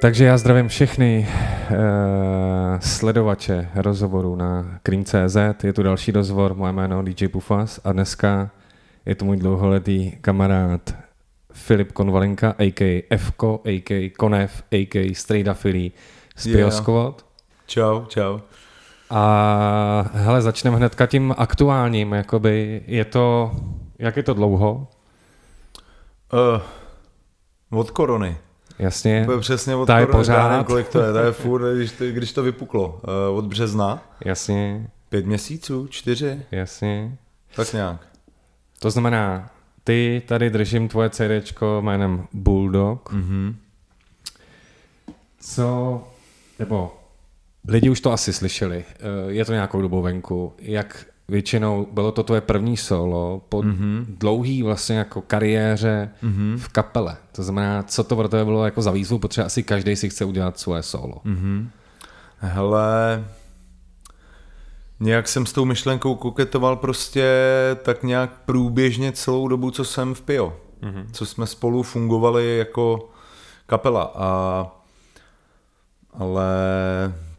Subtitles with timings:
[0.00, 1.28] Takže já zdravím všechny
[1.70, 1.76] uh,
[2.80, 5.64] sledovače rozhovoru na Cream.cz.
[5.64, 8.50] Je tu další rozhovor, moje jméno DJ Pufas a dneska
[9.06, 10.94] je to můj dlouholetý kamarád
[11.52, 13.02] Filip Konvalenka, a.k.
[13.16, 14.10] Fko, a.k.
[14.10, 15.14] Konev, a.k.
[15.14, 15.92] Strejda Filí
[16.36, 16.84] z yeah.
[17.66, 18.38] Čau, čau.
[19.10, 23.50] A hele, začneme hnedka tím aktuálním, jakoby je to,
[23.98, 24.88] jak je to dlouho?
[26.32, 28.36] Uh, od korony.
[28.78, 29.22] Jasně.
[29.22, 30.48] Úplně přesně od ta je pořád.
[30.48, 33.00] Nevím, kolik to je, to je furt, když to, když to vypuklo.
[33.30, 34.02] Uh, od března.
[34.24, 34.90] Jasně.
[35.08, 36.42] Pět měsíců, čtyři.
[36.50, 37.16] Jasně.
[37.56, 38.06] Tak nějak.
[38.78, 39.50] To znamená,
[39.84, 43.12] ty tady držím tvoje CDčko jménem Bulldog.
[43.12, 43.54] Mm-hmm.
[45.40, 46.02] Co,
[46.58, 46.94] nebo
[47.68, 48.94] lidi už to asi slyšeli, eh,
[49.28, 54.04] je to nějakou dobou venku, jak většinou bylo to tvoje první solo po mm-hmm.
[54.08, 56.58] dlouhý vlastně jako kariéře mm-hmm.
[56.58, 57.16] v kapele.
[57.32, 60.24] To znamená, co to pro tebe bylo jako za výzvu, protože asi každý si chce
[60.24, 61.14] udělat svoje solo.
[61.24, 61.68] Mm-hmm.
[62.38, 63.24] Hele,
[65.00, 67.24] nějak jsem s tou myšlenkou koketoval prostě
[67.82, 70.56] tak nějak průběžně celou dobu, co jsem v Pio.
[70.82, 71.06] Mm-hmm.
[71.12, 73.10] Co jsme spolu fungovali jako
[73.66, 74.12] kapela.
[74.14, 74.66] A,
[76.12, 76.46] ale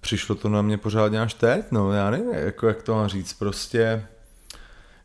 [0.07, 3.33] přišlo to na mě pořádně až teď, no já nevím, jako jak to mám říct,
[3.33, 3.77] prostě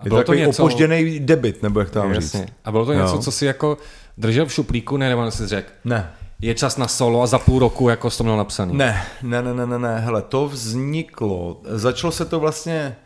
[0.05, 0.63] je to takový něco...
[0.63, 2.41] opožděný debit, nebo jak to mám Jasně.
[2.41, 2.53] říct.
[2.65, 3.23] A bylo to něco, no.
[3.23, 3.79] co si jako
[4.19, 5.71] držel v šuplíku, ne, nebo si řekl?
[5.85, 6.13] Ne.
[6.41, 8.77] Je čas na solo a za půl roku jako to měl napsaný?
[8.77, 12.97] Ne, ne, ne, ne, ne, ne, hele, to vzniklo, začalo se to vlastně,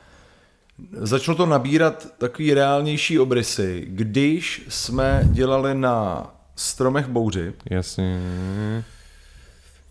[1.00, 7.52] začalo to nabírat takový reálnější obrysy, když jsme dělali na stromech bouři.
[7.70, 8.20] Jasně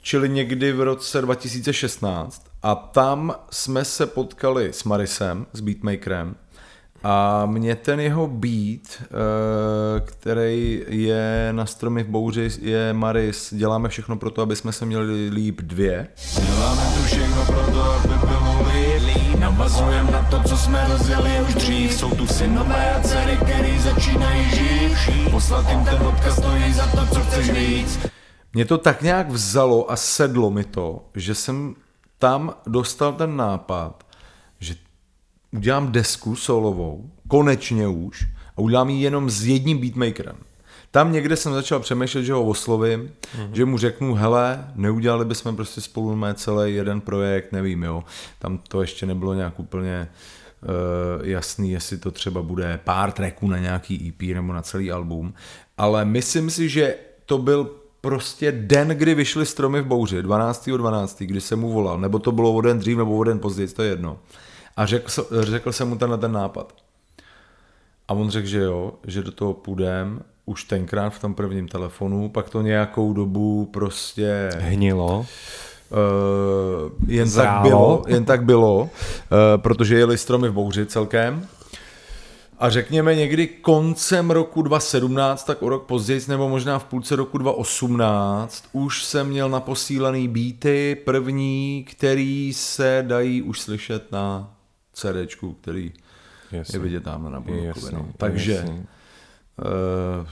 [0.05, 2.45] čili někdy v roce 2016.
[2.63, 6.35] A tam jsme se potkali s Marisem, s beatmakerem.
[7.03, 9.05] A mě ten jeho beat, eh,
[9.99, 13.53] který je na stromy v bouři, je Maris.
[13.53, 16.07] Děláme všechno pro to, aby jsme se měli líp dvě.
[16.35, 18.67] Děláme tu všechno pro to, aby bylo
[19.05, 19.39] líp.
[19.39, 21.93] Navazujeme na to, co jsme rozjeli už dřív.
[21.93, 25.31] Jsou tu synové a dcery, který začínají žít.
[25.31, 27.99] Poslat jim ten odkaz stojí za to, co chceš víc.
[28.55, 31.75] Mě to tak nějak vzalo a sedlo mi to, že jsem
[32.17, 34.05] tam dostal ten nápad,
[34.59, 34.75] že
[35.51, 38.27] udělám desku solovou, konečně už,
[38.57, 40.35] a udělám ji jenom s jedním beatmakerem.
[40.91, 43.51] Tam někde jsem začal přemýšlet, že ho oslovím, mm-hmm.
[43.53, 48.03] že mu řeknu, hele, neudělali bychom prostě spolu mé celý jeden projekt, nevím, jo.
[48.39, 50.07] Tam to ještě nebylo nějak úplně
[50.61, 55.33] uh, jasný, jestli to třeba bude pár tracků na nějaký EP nebo na celý album,
[55.77, 56.95] ale myslím si, že
[57.25, 61.99] to byl prostě den, kdy vyšly stromy v bouři, 12.12., 12., kdy jsem mu volal,
[61.99, 64.17] nebo to bylo o den dřív, nebo o den později, to je jedno.
[64.77, 65.09] A řekl,
[65.41, 66.73] řekl jsem mu ten ten nápad.
[68.07, 72.29] A on řekl, že jo, že do toho půjdem, už tenkrát v tom prvním telefonu,
[72.29, 74.49] pak to nějakou dobu prostě...
[74.59, 75.25] Hnilo.
[75.89, 77.53] Uh, jen Zrálo.
[77.53, 78.89] tak bylo, jen tak bylo, uh,
[79.57, 81.47] protože jeli stromy v bouři celkem.
[82.57, 87.37] A řekněme někdy koncem roku 2017, tak o rok později, nebo možná v půlce roku
[87.37, 94.53] 2018, už jsem měl naposílený beaty, první, který se dají už slyšet na
[94.93, 95.93] CDčku, který
[96.51, 96.75] jasně.
[96.75, 97.43] je vidět tam na.
[97.91, 98.07] No.
[98.17, 98.51] Takže...
[98.51, 98.71] Jasně.
[98.71, 100.27] Uh,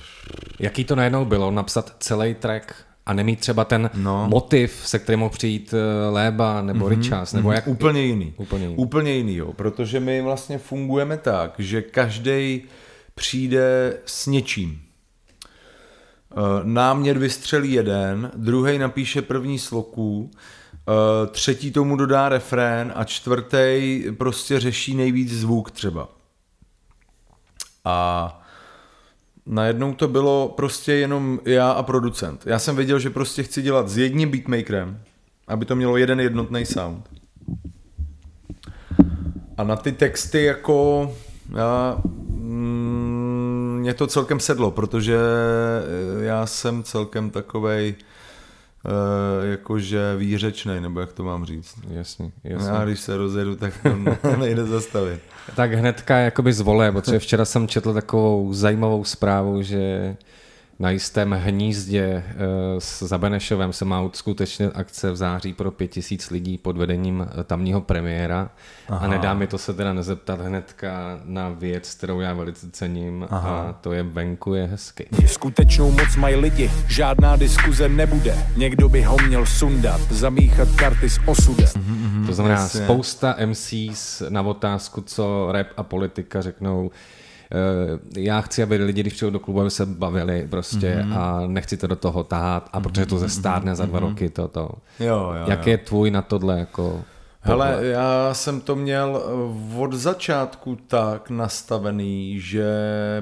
[0.59, 2.73] Jaký to najednou bylo, napsat celý track
[3.05, 4.27] a nemít třeba ten no.
[4.29, 7.53] motiv, se kterým mohl přijít eh, Léba nebo mm-hmm, Richas, nebo mm-hmm.
[7.53, 7.67] jak...
[7.67, 8.33] Úplně jiný.
[8.37, 8.75] Úplně jiný.
[8.75, 12.63] Úplně jiný, jo, protože my vlastně fungujeme tak, že každý
[13.15, 14.81] přijde s něčím.
[16.31, 24.03] Eh, námět vystřelí jeden, druhý napíše první sloku, eh, třetí tomu dodá refrén a čtvrtý
[24.17, 26.09] prostě řeší nejvíc zvuk třeba.
[27.85, 28.42] A
[29.45, 32.43] najednou to bylo prostě jenom já a producent.
[32.45, 34.99] Já jsem věděl, že prostě chci dělat s jedním beatmakerem,
[35.47, 37.09] aby to mělo jeden jednotný sound.
[39.57, 41.11] A na ty texty jako
[41.57, 45.17] já, mm, mě to celkem sedlo, protože
[46.19, 47.95] já jsem celkem takovej
[49.41, 51.75] jakože výřečnej, nebo jak to mám říct.
[51.89, 52.69] Jasně, jasně.
[52.69, 53.73] Já když se rozjedu, tak
[54.37, 55.21] nejde zastavit.
[55.55, 60.15] tak hnedka jakoby zvole, protože včera jsem četl takovou zajímavou zprávu, že
[60.79, 62.35] na jistém hnízdě eh,
[62.79, 67.43] s Zabenešovem se má uskutečnit akce v září pro pět tisíc lidí pod vedením eh,
[67.43, 68.49] tamního premiéra.
[68.89, 69.05] Aha.
[69.05, 73.61] A nedá mi to se teda nezeptat hnedka na věc, kterou já velice cením Aha.
[73.61, 75.07] a to je venku je hezky.
[75.25, 78.37] Skutečnou moc mají lidi, žádná diskuze nebude.
[78.57, 81.67] Někdo by ho měl sundat, zamíchat karty s osudem.
[81.67, 82.83] Mm-hmm, to znamená, jasně.
[82.83, 86.91] spousta MCs na otázku, co rap a politika řeknou,
[88.17, 91.19] já chci, aby lidi, když přijdou do klubu, aby se bavili prostě mm-hmm.
[91.19, 94.09] a nechci to do toho tahat a protože to zestárne za dva mm-hmm.
[94.09, 94.69] roky, to, to.
[94.99, 95.71] Jo, jo, Jak jo.
[95.71, 97.03] je tvůj na tohle jako...
[97.45, 99.23] Hele, já jsem to měl
[99.77, 102.65] od začátku tak nastavený, že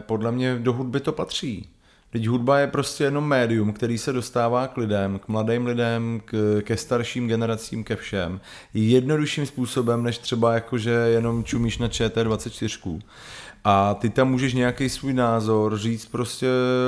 [0.05, 1.69] podle mě do hudby to patří.
[2.11, 6.61] Teď hudba je prostě jenom médium, který se dostává k lidem, k mladým lidem, k,
[6.61, 8.39] ke starším generacím, ke všem.
[8.73, 13.01] Jednodušším způsobem, než třeba jakože jenom čumíš na ČT24.
[13.63, 16.47] A ty tam můžeš nějaký svůj názor říct prostě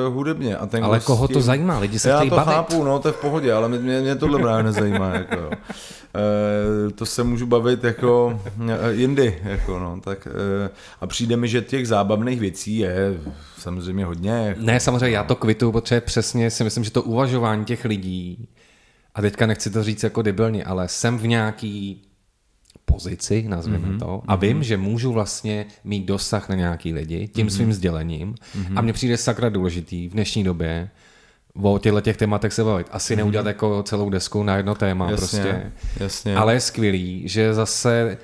[0.10, 0.58] hudebně.
[0.58, 1.80] A ten ale koho tím- to zajímá?
[1.80, 2.46] Lidi se Já to bavit.
[2.54, 5.10] chápu, no to je v pohodě, ale mě, mě tohle právě nezajímá.
[5.14, 5.50] Jako, jo.
[5.52, 8.40] E, to se můžu bavit jako
[8.70, 9.40] e, jindy.
[9.44, 10.70] Jako, no, tak, e,
[11.02, 13.14] a přijde mi, že těch zábavných věcí je
[13.58, 14.32] samozřejmě hodně.
[14.32, 18.48] Jako, Ne, samozřejmě já to kvituju, protože přesně si myslím, že to uvažování těch lidí,
[19.16, 22.02] a teďka nechci to říct jako debilně, ale jsem v nějaký
[22.94, 24.00] pozici, nazvěme mm-hmm.
[24.00, 27.56] to, a vím, že můžu vlastně mít dosah na nějaký lidi tím mm-hmm.
[27.56, 28.74] svým sdělením mm-hmm.
[28.76, 30.90] a mně přijde sakra důležitý v dnešní době
[31.62, 32.88] o těchto těch tématech se bavit.
[32.92, 33.18] Asi mm-hmm.
[33.18, 35.72] neudělat jako celou desku na jedno téma Jasně, prostě.
[36.00, 36.36] jasně.
[36.36, 38.18] Ale je skvělý, že zase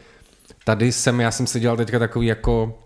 [0.63, 2.79] tady jsem, já jsem si dělal teďka takový jako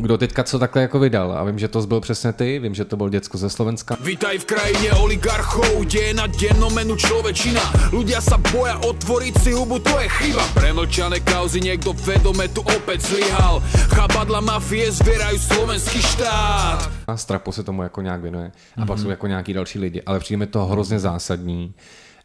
[0.00, 2.84] kdo teďka co takhle jako vydal a vím, že to byl přesně ty, vím, že
[2.84, 3.96] to byl děcko ze Slovenska.
[4.00, 7.60] Vítaj v krajine oligarchov, kde je na dennomenu človečina
[7.92, 13.08] Ľudia sa boja otvoriť si hubu, to je chyba Premlčané kauzy, niekto vedome tu opäť
[13.08, 18.52] zlyhal Chabadla mafie zvierajú slovenský štát A Strapo se tomu jako nějak věnuje.
[18.76, 18.86] A mm-hmm.
[18.86, 20.02] pak jsou jako nějaký další lidi.
[20.02, 21.74] Ale přijde mi to hrozně zásadní,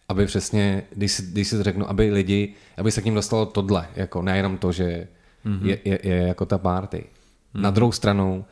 [0.09, 3.87] aby přesně, když si, když si řeknu, aby lidi, aby se k ním dostalo tohle,
[3.95, 5.07] jako nejenom to, že
[5.45, 5.65] mm-hmm.
[5.65, 7.03] je, je, je, jako ta party.
[7.55, 7.61] Mm-hmm.
[7.61, 8.45] Na druhou stranu,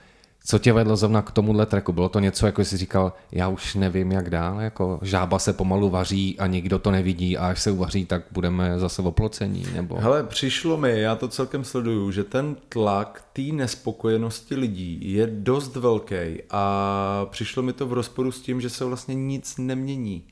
[0.46, 1.94] co tě vedlo zrovna k tomuhle tracku?
[1.94, 5.90] Bylo to něco, jako jsi říkal, já už nevím, jak dál, jako žába se pomalu
[5.90, 9.96] vaří a nikdo to nevidí a až se uvaří, tak budeme zase oplocení, nebo...
[9.96, 15.76] Hele, přišlo mi, já to celkem sleduju, že ten tlak té nespokojenosti lidí je dost
[15.76, 16.16] velký
[16.50, 20.24] a přišlo mi to v rozporu s tím, že se vlastně nic nemění.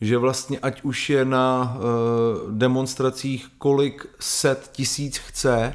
[0.00, 5.74] Že vlastně ať už je na uh, demonstracích kolik set tisíc chce,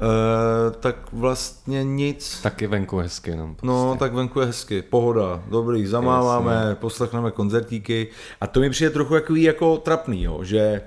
[0.00, 2.40] uh, tak vlastně nic.
[2.42, 3.56] Taky venku hezky jenom.
[3.62, 6.74] No, tak venku je hezky, pohoda, dobrý, zamáváme, Jasně.
[6.74, 8.08] poslechneme koncertíky
[8.40, 10.82] a to mi přijde trochu jako, jako trapný, jo, že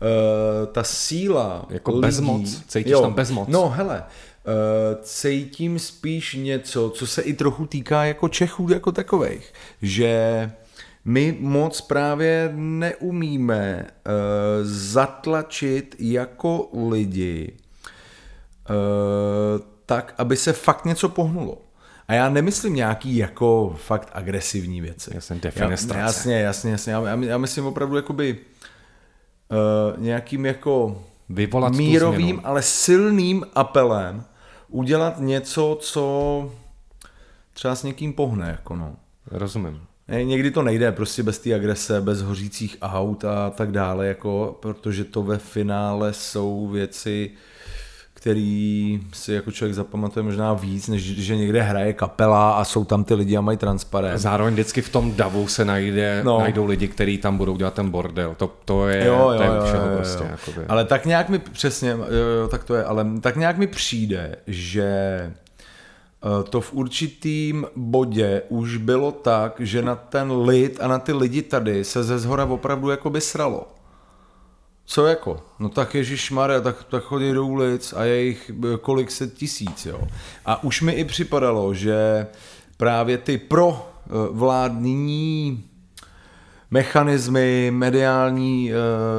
[0.00, 3.48] uh, ta síla Jako lidí, bezmoc, cítíš tam bezmoc.
[3.48, 4.52] No hele, uh,
[5.02, 9.52] cítím spíš něco, co se i trochu týká jako Čechů jako takových,
[9.82, 10.50] že
[11.04, 14.12] my moc právě neumíme uh,
[14.62, 17.52] zatlačit jako lidi
[19.86, 21.58] tak, aby se fakt něco pohnulo.
[22.08, 25.10] A já nemyslím nějaký jako fakt agresivní věci.
[25.14, 26.92] Jasně, Já, jasně, jasně, jasně.
[26.92, 28.38] Já, já, myslím opravdu jakoby
[29.50, 34.24] uh, nějakým jako Vyvolat mírovým, ale silným apelem
[34.68, 36.52] udělat něco, co
[37.52, 38.48] třeba s někým pohne.
[38.50, 38.96] Jako no.
[39.30, 39.80] Rozumím.
[40.22, 45.04] Někdy to nejde prostě bez té agrese, bez hořících aut a tak dále, jako, protože
[45.04, 47.30] to ve finále jsou věci,
[48.30, 53.04] který si jako člověk zapamatuje možná víc, než že někde hraje kapela a jsou tam
[53.04, 54.18] ty lidi a mají transparent.
[54.20, 56.38] Zároveň vždycky v tom davu se najde, No.
[56.40, 58.34] najdou lidi, kteří tam budou dělat ten bordel.
[58.36, 59.96] To, to je, Jo, jo, to je jo, všeho jo, jo.
[59.96, 60.24] prostě.
[60.30, 60.66] Jakoby.
[60.68, 61.98] Ale tak nějak mi přesně, jo,
[62.42, 68.42] jo, tak to je, ale tak nějak mi přijde, že eh, to v určitým bodě
[68.48, 72.44] už bylo tak, že na ten lid a na ty lidi tady se ze zhora
[72.44, 73.68] opravdu jako by sralo.
[74.86, 75.42] Co jako?
[75.58, 79.86] No tak Ježíš tak, tak chodí do ulic a je jich eh, kolik set tisíc,
[79.86, 80.00] jo.
[80.44, 82.26] A už mi i připadalo, že
[82.76, 85.64] právě ty pro eh, vládní
[86.70, 88.74] mechanismy, mediální e,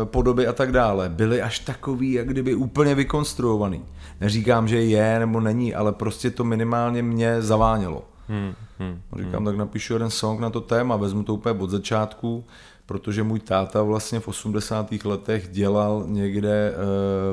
[0.05, 3.81] podoby a tak dále byly až takový, jak kdyby úplně vykonstruovaný.
[4.21, 8.03] Neříkám, že je nebo není, ale prostě to minimálně mě zavánělo.
[8.27, 9.01] Hmm, hmm.
[9.19, 12.45] Říkám, tak napíšu jeden song na to téma, vezmu to úplně od začátku,
[12.87, 14.91] protože můj táta vlastně v 80.
[15.05, 16.73] letech dělal někde e,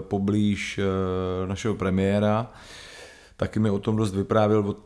[0.00, 0.82] poblíž e,
[1.46, 2.50] našeho premiéra,
[3.37, 4.78] taky mi o tom dost vyprávěl od,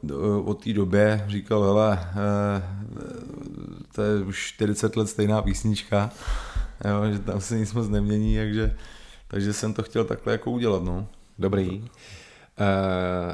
[0.44, 2.08] o té době, říkal, hele,
[3.94, 6.10] to je už 40 let stejná písnička,
[6.84, 8.76] jo, že tam se nic moc nemění, takže,
[9.28, 11.06] takže jsem to chtěl takhle jako udělat, no.
[11.38, 11.80] Dobrý.
[11.80, 11.86] Uh,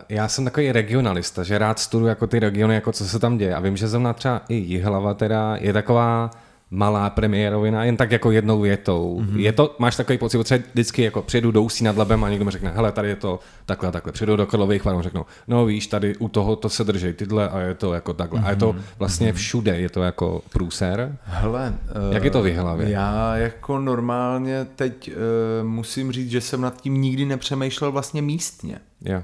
[0.09, 3.55] já jsem takový regionalista, že rád studuju jako ty regiony, jako co se tam děje.
[3.55, 6.31] A vím, že zrovna třeba i Jihlava teda je taková
[6.75, 9.21] malá premiérovina, jen tak jako jednou větou.
[9.21, 9.39] Mm-hmm.
[9.39, 12.45] Je to, máš takový pocit, protože vždycky jako přijedu do Ústí nad Labem a někdo
[12.45, 14.13] mi řekne, hele, tady je to takhle, takhle.
[14.13, 17.49] Přijedu do Karlových Varů a řeknu, no víš, tady u toho to se drží tyhle
[17.49, 18.41] a je to jako takhle.
[18.41, 18.47] Mm-hmm.
[18.47, 21.17] A je to vlastně všude, je to jako průser.
[21.25, 21.75] Hele,
[22.11, 22.91] Jak je to v Jihlavě?
[22.91, 28.79] Já jako normálně teď uh, musím říct, že jsem nad tím nikdy nepřemýšlel vlastně místně.
[29.05, 29.23] Jo.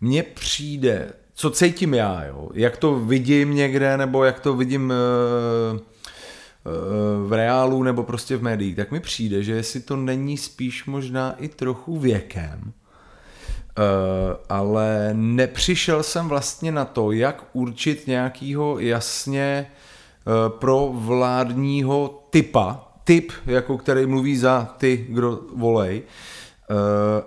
[0.00, 4.92] mně přijde, co cítím já, jo, jak to vidím někde, nebo jak to vidím
[5.72, 5.80] uh,
[7.26, 11.32] v reálu nebo prostě v médiích, tak mi přijde, že jestli to není spíš možná
[11.38, 12.72] i trochu věkem,
[14.48, 19.66] ale nepřišel jsem vlastně na to, jak určit nějakýho jasně
[20.48, 26.02] pro vládního typa, typ, jako který mluví za ty, kdo volej,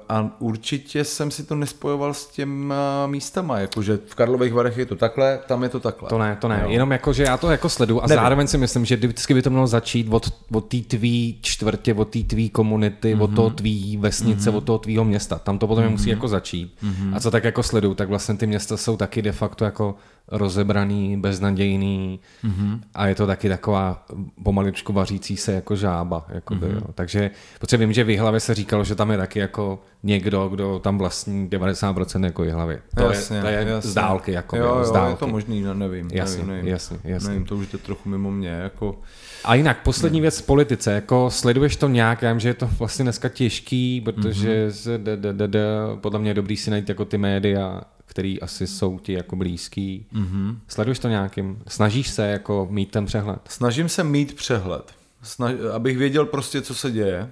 [0.10, 4.96] a určitě jsem si to nespojoval s těma místama, jakože v Karlových Varech je to
[4.96, 6.10] takhle, tam je to takhle.
[6.10, 6.70] To ne, to ne, jo.
[6.70, 8.22] jenom jako, že já to jako sledu a Nevím.
[8.22, 12.10] zároveň si myslím, že vždycky by to mělo začít od, od té tvý čtvrtě, od
[12.10, 13.24] té tvý komunity, mm-hmm.
[13.24, 14.58] od toho tvý vesnice, mm-hmm.
[14.58, 15.40] od toho tvýho města.
[15.40, 15.92] Tam to potom mm-hmm.
[15.92, 16.76] musí jako začít.
[16.84, 17.16] Mm-hmm.
[17.16, 19.96] A co tak jako sledu, tak vlastně ty města jsou taky de facto jako
[20.28, 22.80] rozebraný, beznadějný mm-hmm.
[22.94, 24.06] a je to taky taková
[24.44, 26.26] pomaličku vařící se jako žába.
[26.30, 26.76] Jakoby, mm-hmm.
[26.76, 26.94] jo.
[26.96, 30.80] Takže protože vím, že v hlavě se říkalo, že tam je taky jako někdo, kdo
[30.80, 32.80] tam vlastní 90% jako hlavy.
[32.96, 33.92] To jasně, je, to je jasně.
[33.92, 34.32] z dálky.
[34.32, 35.14] Jako, jo, jo, z dálky.
[35.14, 36.10] je to možný, no, nevím.
[36.14, 36.72] Jasně, nevím, nevím.
[36.72, 37.30] jasně, jasně.
[37.30, 38.50] Nevím, to už je trochu mimo mě.
[38.50, 39.00] Jako...
[39.46, 42.70] A jinak, poslední věc v politice, jako sleduješ to nějak, já vím, že je to
[42.80, 46.00] vlastně dneska těžký, protože mm-hmm.
[46.00, 47.82] podle mě je dobrý si najít jako ty média,
[48.14, 50.06] který asi jsou ti jako blízký.
[50.14, 50.58] Mm-hmm.
[50.68, 51.62] Sleduješ to nějakým?
[51.68, 53.40] Snažíš se jako mít ten přehled?
[53.50, 54.94] Snažím se mít přehled.
[55.22, 57.32] Snaž, abych věděl prostě, co se děje.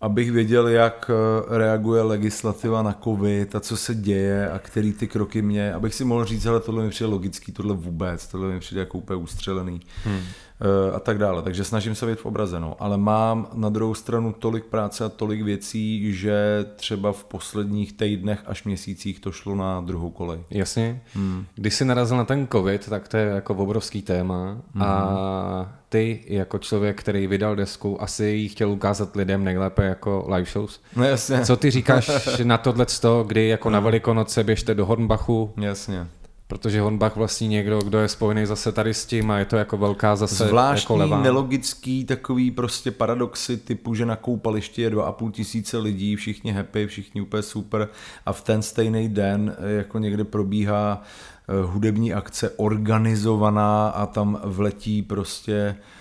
[0.00, 5.08] Abych věděl, jak eh, reaguje legislativa na covid a co se děje a který ty
[5.08, 8.60] kroky mě, abych si mohl říct, ale tohle mi přijde logický, tohle vůbec, tohle mi
[8.60, 9.80] přijde jako úplně ustřelený.
[10.04, 10.22] Hmm.
[10.60, 11.42] Eh, a tak dále.
[11.42, 12.60] Takže snažím se být v obraze.
[12.60, 12.76] No.
[12.78, 18.42] Ale mám na druhou stranu tolik práce a tolik věcí, že třeba v posledních týdnech
[18.46, 20.40] až měsících to šlo na druhou kolej.
[20.50, 21.02] Jasně.
[21.14, 21.46] Hmm.
[21.54, 24.82] Když jsi narazil na ten covid, tak to je jako obrovský téma hmm.
[24.82, 30.50] a ty jako člověk, který vydal desku, asi ji chtěl ukázat lidem nejlépe jako live
[30.50, 30.80] shows.
[30.96, 31.44] No jasně.
[31.44, 32.10] Co ty říkáš
[32.44, 32.86] na tohle,
[33.26, 35.52] kdy jako na Velikonoce běžte do Hornbachu?
[35.56, 36.06] Jasně
[36.50, 39.76] protože Honbach vlastní někdo, kdo je spojený zase tady s tím a je to jako
[39.76, 41.22] velká zase Zvláštní, jako levá.
[41.22, 47.20] nelogický takový prostě paradoxy typu, že na koupališti je 2,5 tisíce lidí, všichni happy, všichni
[47.20, 47.88] úplně super
[48.26, 55.02] a v ten stejný den jako někde probíhá eh, hudební akce organizovaná a tam vletí
[55.02, 55.99] prostě Eh,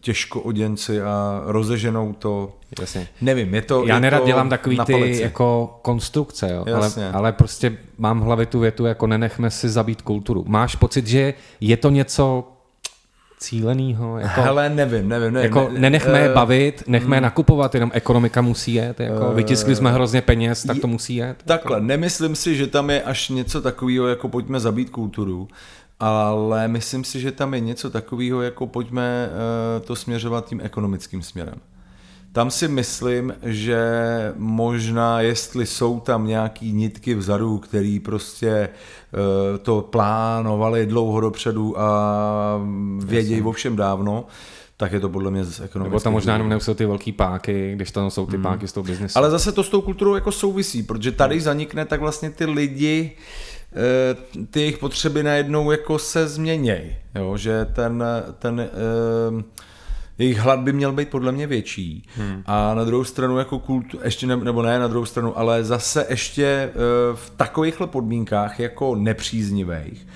[0.00, 2.52] těžko oděnci a rozeženou to.
[2.80, 3.08] Jasně.
[3.20, 5.22] Nevím, je to Já je nerad to dělám takový ty palici.
[5.22, 6.64] jako konstrukce, jo?
[6.74, 10.44] Ale, ale prostě mám v hlavě tu větu, jako nenechme si zabít kulturu.
[10.48, 12.44] Máš pocit, že je to něco
[13.40, 14.18] cílenýho?
[14.18, 15.34] Jako, Hele, nevím, nevím.
[15.34, 17.24] nevím jako ne, nenechme je uh, bavit, nechme je mm.
[17.24, 19.00] nakupovat, jenom ekonomika musí jet.
[19.00, 21.36] Jako, uh, vytiskli jsme hrozně peněz, tak to musí jet.
[21.44, 21.86] Takhle, jako.
[21.86, 25.48] nemyslím si, že tam je až něco takového, jako pojďme zabít kulturu
[26.00, 31.22] ale myslím si, že tam je něco takového, jako pojďme eh, to směřovat tím ekonomickým
[31.22, 31.54] směrem.
[32.32, 33.82] Tam si myslím, že
[34.36, 42.60] možná, jestli jsou tam nějaký nitky vzadu, který prostě eh, to plánovali dlouho dopředu a
[42.98, 44.26] vědějí o všem dávno,
[44.76, 45.84] tak je to podle mě z ekonomického.
[45.84, 48.42] Nebo tam možná jenom nejsou ty velký páky, když tam jsou ty hmm.
[48.42, 49.18] páky z toho biznesu.
[49.18, 53.12] Ale zase to s tou kulturou jako souvisí, protože tady zanikne, tak vlastně ty lidi
[53.12, 53.49] Eh,
[54.50, 57.36] ty jejich potřeby najednou jako se změnějí, jo?
[57.36, 58.04] že ten,
[58.38, 59.42] ten eh,
[60.18, 62.08] jejich hlad by měl být podle mě větší.
[62.16, 62.42] Hmm.
[62.46, 66.06] A na druhou stranu jako kultu, ještě ne, nebo ne na druhou stranu, ale zase
[66.08, 66.72] ještě eh,
[67.14, 70.06] v takovýchhle podmínkách jako nepříznivých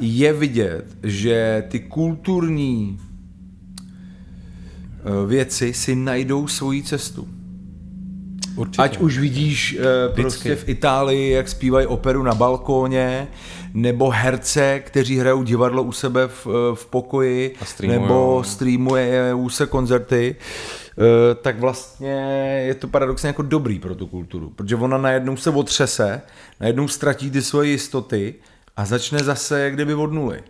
[0.00, 3.00] je vidět, že ty kulturní
[5.26, 7.28] věci si najdou svoji cestu.
[8.56, 8.82] Určitě.
[8.82, 13.28] Ať už vidíš uh, prostě v Itálii, jak zpívají operu na balkóně,
[13.74, 19.66] nebo herce, kteří hrajou divadlo u sebe v, eh, v pokoji, nebo streamuje u se
[19.66, 20.36] koncerty,
[20.96, 21.04] uh,
[21.42, 22.12] tak vlastně
[22.66, 26.22] je to paradoxně jako dobrý pro tu kulturu, protože ona najednou se otřese,
[26.60, 28.34] najednou ztratí ty svoje jistoty
[28.76, 30.42] a začne zase jak kdyby od nuly.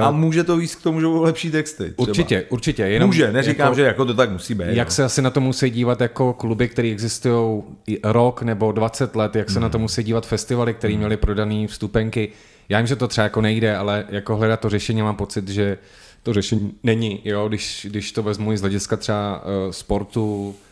[0.00, 1.84] A může to víc k tomu, že budou lepší texty.
[1.84, 2.08] Třeba.
[2.08, 2.82] Určitě, určitě.
[2.82, 4.66] Jenom může, neříkám, jako, že jako to tak musí být.
[4.68, 4.92] Jak no.
[4.92, 7.62] se asi na to musí dívat jako kluby, které existují
[8.04, 9.62] rok nebo 20 let, jak se hmm.
[9.62, 10.98] na to musí dívat festivaly, které hmm.
[10.98, 12.28] měly prodané vstupenky.
[12.68, 15.78] Já vím, že to třeba jako nejde, ale jako hledat to řešení mám pocit, že
[16.22, 20.67] to řešení není, jo, když, když to vezmu z hlediska třeba uh, sportu, Eh,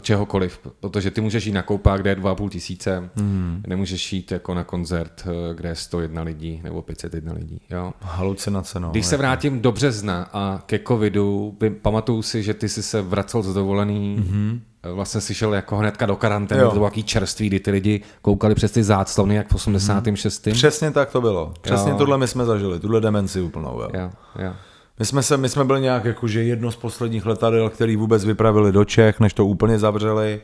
[0.00, 3.62] čehokoliv, protože ty můžeš jít na koupák, kde je 2,5 tisíce, hmm.
[3.66, 7.60] nemůžeš jít jako na koncert, eh, kde je 101 lidí nebo 501 lidí.
[7.70, 7.92] Jo?
[8.00, 8.90] Halucinace, no.
[8.90, 13.42] Když se vrátím do března a ke covidu, pamatuju si, že ty jsi se vracel
[13.42, 17.60] z dovolený, hmm vlastně si šel jako hnedka do karantény, to bylo jaký čerství, kdy
[17.60, 20.46] ty lidi koukali přes ty záclony, jak v 86.
[20.46, 20.54] Hmm.
[20.54, 21.54] Přesně tak to bylo.
[21.60, 21.96] Přesně jo.
[21.98, 23.80] tohle my jsme zažili, tuhle demenci úplnou.
[23.80, 23.88] Jo.
[23.94, 24.52] Jo, jo.
[25.00, 28.72] My jsme, se, my jsme byli nějak jakože jedno z posledních letadel, který vůbec vypravili
[28.72, 30.40] do Čech, než to úplně zavřeli.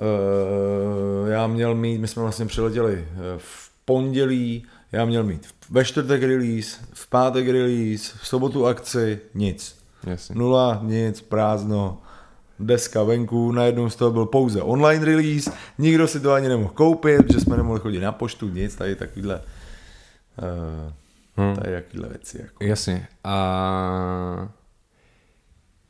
[0.00, 5.84] Uh, já měl mít, my jsme vlastně přiletěli eh, v pondělí, já měl mít ve
[5.84, 9.76] čtvrtek release, v pátek release, v sobotu akci, nic.
[10.06, 10.34] Jasně.
[10.34, 11.98] Nula, nic, prázdno,
[12.58, 17.32] deska venku, najednou z toho byl pouze online release, nikdo si to ani nemohl koupit,
[17.32, 19.40] že jsme nemohli chodit na poštu, nic, tady takovýhle,
[20.38, 20.92] uh,
[21.36, 22.38] tady takovýhle věci.
[22.42, 22.64] Jako.
[22.64, 23.08] Jasně.
[23.24, 24.48] A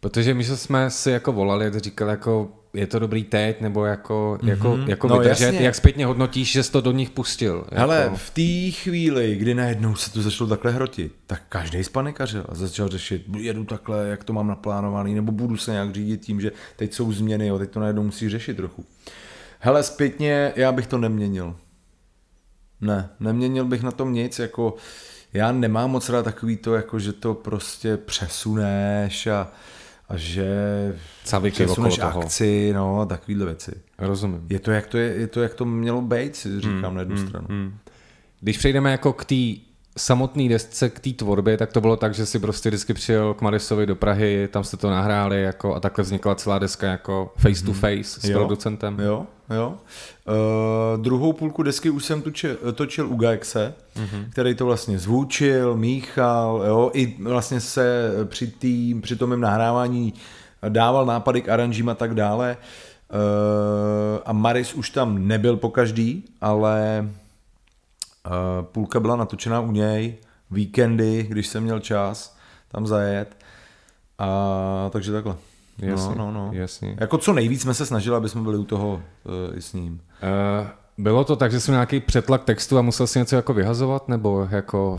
[0.00, 4.38] protože my jsme si jako volali, to říkali jako je to dobrý teď, nebo jako,
[4.43, 4.88] jako, mm-hmm.
[4.88, 5.61] jako No, vydržet, jasně.
[5.61, 7.65] jak zpětně hodnotíš, že jsi to do nich pustil?
[7.73, 12.45] Hele, jako, v té chvíli, kdy najednou se to začalo takhle hrotit, tak každý spanikařil
[12.49, 16.41] a začal řešit, jedu takhle, jak to mám naplánovaný, nebo budu se nějak řídit tím,
[16.41, 18.85] že teď jsou změny, jo, teď to najednou musí řešit trochu.
[19.59, 21.57] Hele, zpětně, já bych to neměnil.
[22.81, 24.75] Ne, neměnil bych na tom nic, jako
[25.37, 29.49] já nemám moc rád takový to, jako že to prostě přesuneš a,
[30.09, 30.49] a že
[31.25, 32.21] Caviky přesuneš toho.
[32.21, 33.73] akci, no, takovýhle věci.
[33.99, 34.47] Rozumím.
[34.49, 37.16] Je to, jak to, je, je to, jak to mělo být, si říkám na jednu
[37.16, 37.73] stranu.
[38.40, 39.66] Když přejdeme jako k té
[39.97, 43.41] samotné desce, k té tvorbě, tak to bylo tak, že si prostě vždycky přijel k
[43.41, 47.65] Marisovi do Prahy, tam jste to nahráli jako, a takhle vznikla celá deska jako face
[47.65, 48.38] to face s Jo.
[48.38, 49.00] producentem.
[49.00, 49.75] Jo, jo.
[50.29, 54.31] Uh, druhou půlku desky už jsem tuče, točil u Gaexe, mm-hmm.
[54.31, 60.15] který to vlastně zvučil, míchal, jo, i vlastně se při, tý, při tom mém nahrávání
[60.69, 62.57] dával nápady k aranžím a tak dále.
[63.12, 67.09] Uh, a Maris už tam nebyl po každý, ale
[68.62, 70.16] půlka byla natočená u něj,
[70.50, 72.37] víkendy, když jsem měl čas
[72.68, 73.37] tam zajet.
[74.18, 75.37] A takže takhle.
[75.78, 76.50] Jasně, no, no, no.
[76.52, 76.97] jasně.
[77.00, 80.00] Jako co nejvíc jsme se snažili, aby jsme byli u toho uh, i s ním.
[80.23, 80.66] Uh,
[80.99, 84.09] bylo to tak, že jsi měl nějaký přetlak textu a musel si něco jako vyhazovat,
[84.09, 84.99] nebo jako...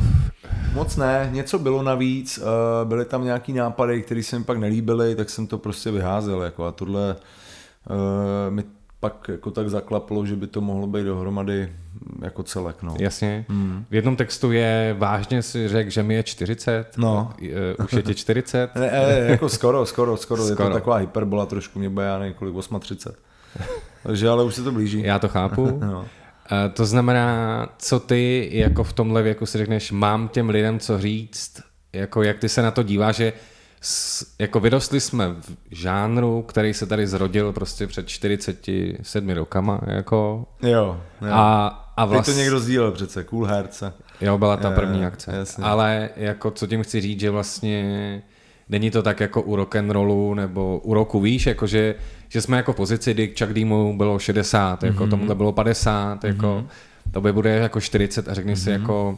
[0.73, 2.43] Moc ne, něco bylo navíc, uh,
[2.87, 6.41] byly tam nějaký nápady, které se mi pak nelíbily, tak jsem to prostě vyházel.
[6.41, 7.15] Jako a tohle
[7.89, 7.95] uh,
[8.53, 8.63] mi
[8.99, 11.71] pak jako tak zaklaplo, že by to mohlo být dohromady
[12.21, 12.83] jako celek.
[12.83, 12.95] No.
[12.99, 13.45] Jasně.
[13.49, 13.85] Hmm.
[13.89, 16.85] V jednom textu je vážně si řekl, že mi je 40.
[16.97, 17.33] No.
[17.85, 18.75] Už je ti 40.
[18.75, 20.73] Ne, ne, jako skoro, skoro, skoro, je to Skoro.
[20.73, 23.15] taková hyperbola trošku, mě bude já nevím kolik, 38.
[24.03, 25.01] Takže ale už se to blíží.
[25.03, 25.79] Já to chápu.
[25.81, 26.05] No.
[26.51, 30.97] Eh, To znamená, co ty jako v tomhle věku si řekneš, mám těm lidem co
[30.99, 31.61] říct,
[31.93, 33.33] jako jak ty se na to díváš, že
[34.39, 41.01] jako vyrostli jsme v žánru, který se tady zrodil prostě před 47 rokama, jako Jo,
[41.21, 41.27] jo.
[41.31, 43.93] a, a Teď vlastně, to někdo sdílel přece, cool herce.
[44.21, 45.63] jo, byla ta Jo, první jo, akce, jasně.
[45.63, 48.23] ale jako co tím chci říct, že vlastně
[48.69, 51.95] není to tak jako u rock'n'rollu nebo u roku, víš, jako že,
[52.29, 55.05] že jsme jako v pozici, kdy Chuck Deemu bylo 60, jako Mhm.
[55.05, 55.09] mm-hmm.
[55.09, 56.65] tomuhle bylo 50, jako
[57.11, 58.61] to by bude jako 40 a řekni Mhm.
[58.61, 59.17] si jako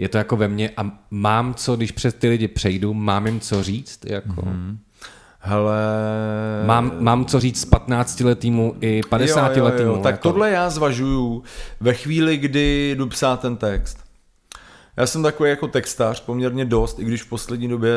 [0.00, 3.40] je to jako ve mně a mám co, když přes ty lidi přejdu, mám jim
[3.40, 4.78] co říct, jako Mhm.
[5.42, 5.76] Hele...
[6.66, 9.90] mám, mám co říct z 15 letýmu i 50 jo, jo, letýmu.
[9.90, 10.00] jo.
[10.02, 10.28] Tak jako.
[10.28, 11.42] tohle já zvažuju
[11.80, 13.98] ve chvíli, kdy jdu psát ten text.
[14.96, 17.92] Já jsem takový jako textař poměrně dost, i když v poslední době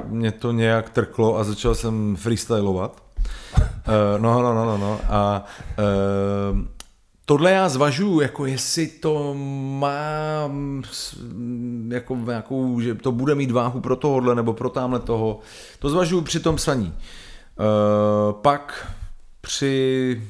[0.00, 3.02] uh, mě to nějak trklo a začal jsem freestylovat.
[3.56, 3.62] Uh,
[4.18, 5.00] no, no, no, no, no.
[5.08, 5.44] A
[6.52, 6.58] uh,
[7.24, 9.34] tohle já zvažuju, jako jestli to
[9.78, 10.50] má
[11.88, 15.40] jako nějakou, že to bude mít váhu pro tohohle nebo pro tamhle toho.
[15.78, 16.86] To zvažuju při tom psaní.
[16.86, 16.94] Uh,
[18.32, 18.92] pak
[19.40, 20.22] při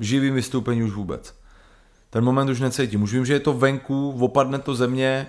[0.00, 1.34] živým vystoupení už vůbec.
[2.10, 3.02] Ten moment už necítím.
[3.02, 5.26] Už vím, že je to venku, opadne to země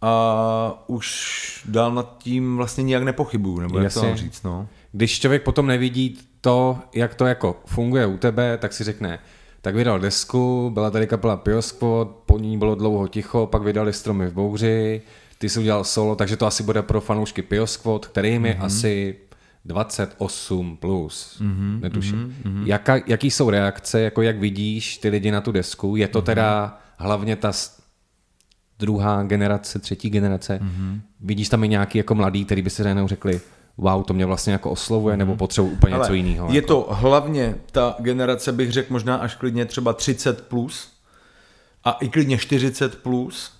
[0.00, 4.68] a už dál nad tím vlastně nijak nepochybuju, nebo jak to říct, no.
[4.92, 9.18] Když člověk potom nevidí to, jak to jako funguje u tebe, tak si řekne,
[9.66, 14.26] tak vydal desku, byla tady kapela Pioskvot, po ní bylo dlouho ticho, pak vydali Stromy
[14.26, 15.02] v bouři,
[15.38, 18.64] ty jsi udělal solo, takže to asi bude pro fanoušky Pioskvot, kterým je mm-hmm.
[18.64, 19.16] asi
[19.64, 22.36] 28 plus, mm-hmm, netuším.
[22.44, 22.66] Mm-hmm.
[22.66, 25.96] Jaka, jaký jsou reakce, jako jak vidíš ty lidi na tu desku?
[25.96, 27.52] Je to teda hlavně ta
[28.78, 30.60] druhá generace, třetí generace?
[30.62, 31.00] Mm-hmm.
[31.20, 33.40] Vidíš tam i nějaký jako mladý, který by si najednou řekli,
[33.78, 36.48] wow, to mě vlastně jako oslovuje, nebo potřebuji úplně něco Ale jiného.
[36.48, 36.66] Je jako.
[36.66, 40.88] to hlavně ta generace, bych řekl možná až klidně třeba 30 plus
[41.84, 43.52] a i klidně 40 plus.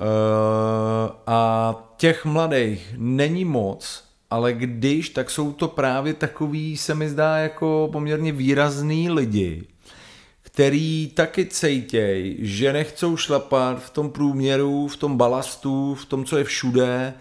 [0.00, 0.06] Uh,
[1.26, 7.36] a těch mladých není moc, ale když, tak jsou to právě takový, se mi zdá,
[7.36, 9.66] jako poměrně výrazný lidi,
[10.42, 16.38] který taky cejtěj, že nechcou šlapat v tom průměru, v tom balastu, v tom, co
[16.38, 17.14] je všude,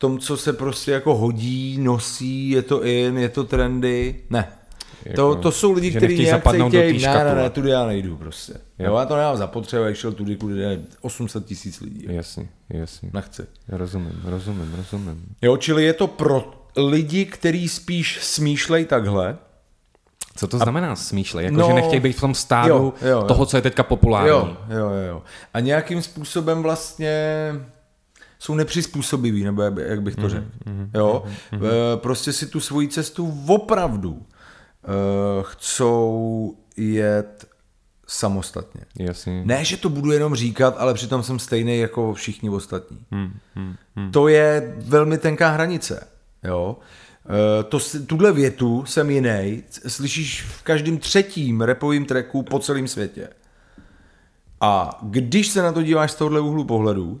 [0.00, 4.20] tom, co se prostě jako hodí, nosí, je to in, je to trendy.
[4.30, 4.48] Ne.
[5.02, 8.52] To, Jako, to jsou lidi, kteří nějak cejtěj, ne, ne, ne, tudy já nejdu prostě.
[8.78, 12.06] Jo, já to nemám zapotřebí, jak šel tudy, kudy jde 800 tisíc lidí.
[12.08, 13.10] Jasně, jasně.
[13.12, 13.42] Nechci.
[13.68, 15.24] Rozumím, rozumím, rozumím.
[15.42, 19.38] Jo, čili je to pro lidi, kteří spíš smýšlej takhle,
[20.36, 21.44] Co to znamená smýšlej?
[21.44, 23.22] Jako, No, že nechtějí být v tom stádu jo, jo, jo.
[23.22, 24.28] toho, co je teďka populární.
[24.28, 25.22] Jo, jo, jo, jo.
[25.54, 27.52] A nějakým způsobem vlastně
[28.42, 30.46] jsou nepřizpůsobiví, nebo jak by- jak bych to řekl.
[30.94, 31.24] Jo?
[31.52, 31.58] Eh,
[31.96, 34.22] Prostě si tu svoji cestu opravdu
[34.84, 34.88] eh,
[35.42, 37.44] chcou jet
[38.06, 38.80] samostatně.
[38.98, 39.42] Jasně.
[39.44, 42.98] Ne, že to budu jenom říkat, ale přitom jsem stejný jako všichni ostatní.
[44.10, 46.06] To je velmi tenká hranice.
[46.44, 46.76] Jo?
[47.60, 53.28] Eh, To, tuhle větu jsem jiný, slyšíš v každém třetím repovým tracku po celém světě.
[54.60, 57.20] A když se na to díváš z tohohle úhlu pohledu,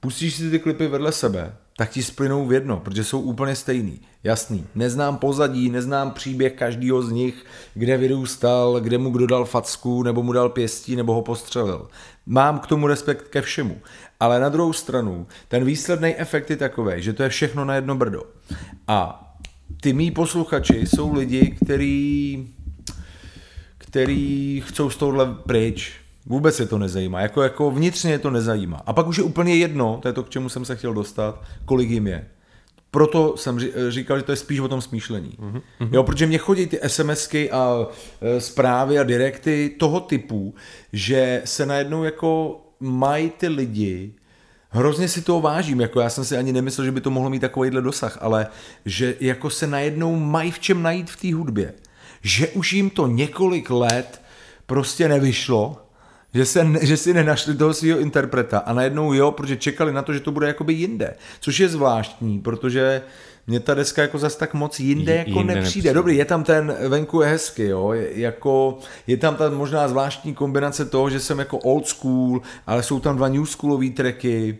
[0.00, 4.00] pustíš si ty klipy vedle sebe, tak ti splynou v jedno, protože jsou úplně stejný.
[4.24, 4.66] Jasný.
[4.74, 10.22] Neznám pozadí, neznám příběh každého z nich, kde vyrůstal, kde mu kdo dal facku, nebo
[10.22, 11.88] mu dal pěstí, nebo ho postřelil.
[12.26, 13.78] Mám k tomu respekt ke všemu.
[14.20, 17.94] Ale na druhou stranu, ten výsledný efekt je takový, že to je všechno na jedno
[17.94, 18.22] brdo.
[18.88, 19.26] A
[19.80, 22.46] ty mý posluchači jsou lidi, který
[23.90, 25.92] který chcou z tohohle pryč.
[26.30, 27.20] Vůbec je to nezajímá.
[27.20, 28.82] Jako, jako vnitřně je to nezajímá.
[28.86, 31.42] A pak už je úplně jedno, to je to, k čemu jsem se chtěl dostat,
[31.64, 32.26] kolik jim je.
[32.90, 35.38] Proto jsem ří- říkal, že to je spíš o tom smýšlení.
[35.38, 35.88] Mm-hmm.
[35.92, 37.86] Jo, protože mě chodí ty SMSky a
[38.20, 40.54] e, zprávy a direkty toho typu,
[40.92, 44.14] že se najednou jako mají ty lidi
[44.72, 47.40] Hrozně si toho vážím, jako já jsem si ani nemyslel, že by to mohlo mít
[47.40, 48.46] takovýhle dosah, ale
[48.84, 51.74] že jako se najednou mají v čem najít v té hudbě.
[52.22, 54.22] Že už jim to několik let
[54.66, 55.89] prostě nevyšlo,
[56.34, 60.12] že, se, že si nenašli toho svého interpreta a najednou jo, protože čekali na to,
[60.12, 61.14] že to bude jakoby jinde.
[61.40, 63.02] Což je zvláštní, protože
[63.46, 65.62] mě ta deska jako zas tak moc jinde J- jako jinde nepřijde.
[65.64, 65.94] nepřijde.
[65.94, 70.34] Dobrý, je tam ten, venku je hezky, jo, je, jako, je tam ta možná zvláštní
[70.34, 74.58] kombinace toho, že jsem jako old school, ale jsou tam dva new schoolový tracky.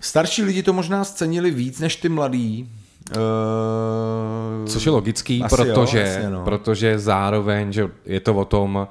[0.00, 2.70] Starší lidi to možná scenili víc než ty mladí.
[3.16, 6.44] Uh, Což je logický, Asi jo, protože, asi no.
[6.44, 8.88] protože zároveň, že je to o tom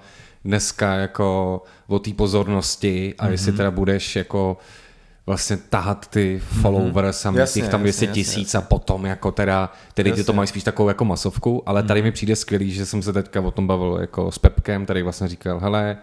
[0.48, 3.32] dneska jako o té pozornosti a mm-hmm.
[3.32, 3.58] jestli Mhm.
[3.58, 4.58] teda budeš jako
[5.26, 9.72] vlastně tahat ty followers a mít jich tam 200 jasně, tisíc a potom jako teda,
[9.94, 10.32] tedy ty to.
[10.32, 10.38] Mhm.
[10.38, 13.52] mají spíš takovou jako masovku, ale tady mi přijde skvělý, že jsem se teďka o
[13.52, 15.98] tom bavil jako s Pepkem, který vlastně říkal, hele,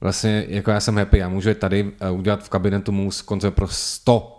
[0.00, 3.68] vlastně jako já jsem happy, já můžu tady eh, udělat v kabinetu mus koncert pro
[3.68, 4.34] 100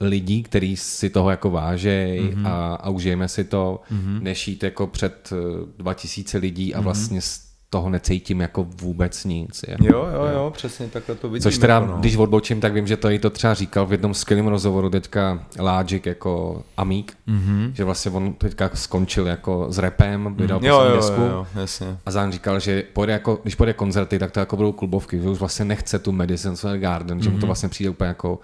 [0.00, 2.30] lidí, kteří si toho jako vážej Mhm.
[2.44, 2.48] mm-hmm.
[2.48, 4.22] a, a užijeme si to, mm-hmm.
[4.22, 6.78] než jít jako před eh, 2000 lidí Mhm.
[6.78, 9.64] a vlastně z toho necítím jako vůbec nic.
[9.68, 9.84] Jako.
[9.86, 11.42] Jo, jo, jo, přesně takhle to vidím.
[11.42, 11.96] Což teda, jako no.
[11.98, 15.44] když odbočím, tak vím, že to i to třeba říkal v jednom skvělém rozhovoru teďka
[15.58, 17.38] Logic jako Amík, Mhm.
[17.38, 17.72] mm-hmm.
[17.72, 21.20] že vlastně on teďka skončil jako s repem, vydal jo, poslední jo, desku.
[21.20, 21.96] jo, jo, jasně.
[22.06, 25.28] A Zán říkal, že pojede jako, když pojede koncerty, tak to jako budou klubovky, že
[25.28, 27.22] už vlastně nechce tu Madison Square Garden, mm-hmm.
[27.22, 28.38] že mu to vlastně přijde úplně jako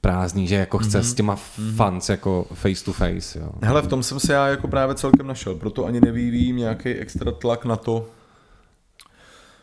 [0.00, 1.02] prázdný, že jako chce mm-hmm.
[1.10, 1.36] s těma
[1.76, 3.38] fans jako face to face.
[3.38, 3.50] Jo.
[3.62, 7.32] Hele, v tom jsem se já jako právě celkem našel, proto ani nevyvíjím nějaký extra
[7.32, 8.06] tlak na to,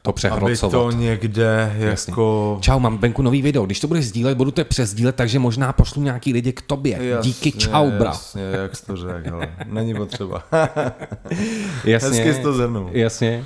[0.02, 0.72] To aby přehrocovat.
[0.72, 2.12] to někde Jasně.
[2.12, 2.58] jako...
[2.62, 3.66] Čau, mám venku nový video.
[3.66, 6.98] Když to budeš sdílet, budu to přesdílet, takže možná pošlu nějaký lidi k tobě.
[7.02, 8.10] Jasně, Díky, čau, bra.
[8.10, 9.50] Jasně, jak jsi to řekl, hele.
[9.66, 10.44] není potřeba.
[11.86, 12.90] Jasně, Hezky jsi to zhrnul.
[12.92, 13.46] Jasně.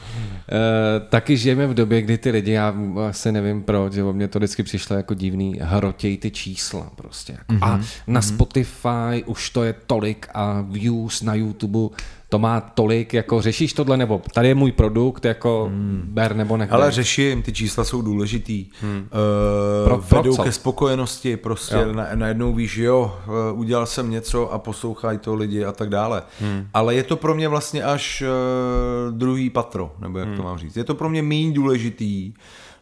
[0.51, 2.75] Uh, taky žijeme v době, kdy ty lidi, já
[3.09, 7.33] asi nevím proč, že o mě to vždycky přišlo jako divný, hrotěj ty čísla prostě.
[7.33, 7.53] Jako.
[7.53, 7.67] Mm-hmm.
[7.67, 11.89] A na Spotify už to je tolik a views na YouTube
[12.33, 15.71] to má tolik, jako řešíš tohle, nebo tady je můj produkt, jako
[16.03, 16.71] ber nebo nech.
[16.71, 18.65] Ale řeším, ty čísla jsou důležitý.
[18.81, 18.97] Hmm.
[18.97, 20.43] Uh, Pro- pro vedou co?
[20.43, 21.93] ke spokojenosti, prostě Jo.
[21.93, 23.19] na, najednou víš, jo,
[23.53, 26.23] uh, udělal jsem něco a poslouchají to lidi a tak dále.
[26.39, 26.67] Hmm.
[26.73, 30.37] Ale je to pro mě vlastně až uh, druhý patro, nebo jak hmm.
[30.37, 30.77] to mám říct.
[30.77, 32.33] Je to pro mě méně důležitý,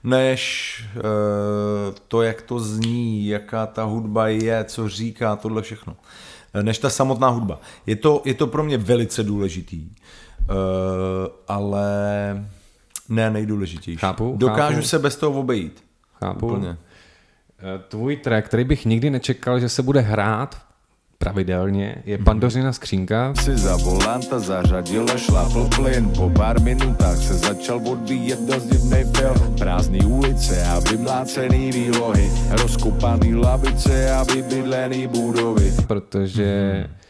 [0.03, 1.01] než uh,
[2.07, 5.95] to, jak to zní, jaká ta hudba je, co říká, tohle všechno.
[6.53, 7.61] Eh, Než ta samotná hudba.
[7.85, 9.89] Je to, je to pro mě velice důležitý.
[9.89, 10.55] Uh,
[11.47, 11.85] ale
[13.09, 13.97] ne nejdůležitější.
[13.97, 14.87] Chápu, Dokážu chápu.
[14.87, 15.83] se bez toho obejít.
[16.19, 16.47] Chápu.
[16.47, 16.77] Úplně.
[17.87, 20.61] Tvůj track, který bych nikdy nečekal, že se bude hrát
[21.25, 23.33] pravidelně, je Pandořina skřínka.
[23.41, 26.09] si za volanta zařadil a šlapl plyn.
[26.17, 29.55] Po pár minutách se začal odvíjet dost divnej film.
[29.59, 32.31] Prázdný ulice a vymlácený výlohy.
[32.49, 35.71] Rozkopaný lavice a vybydlený budovy.
[35.87, 37.00] Protože Mhm.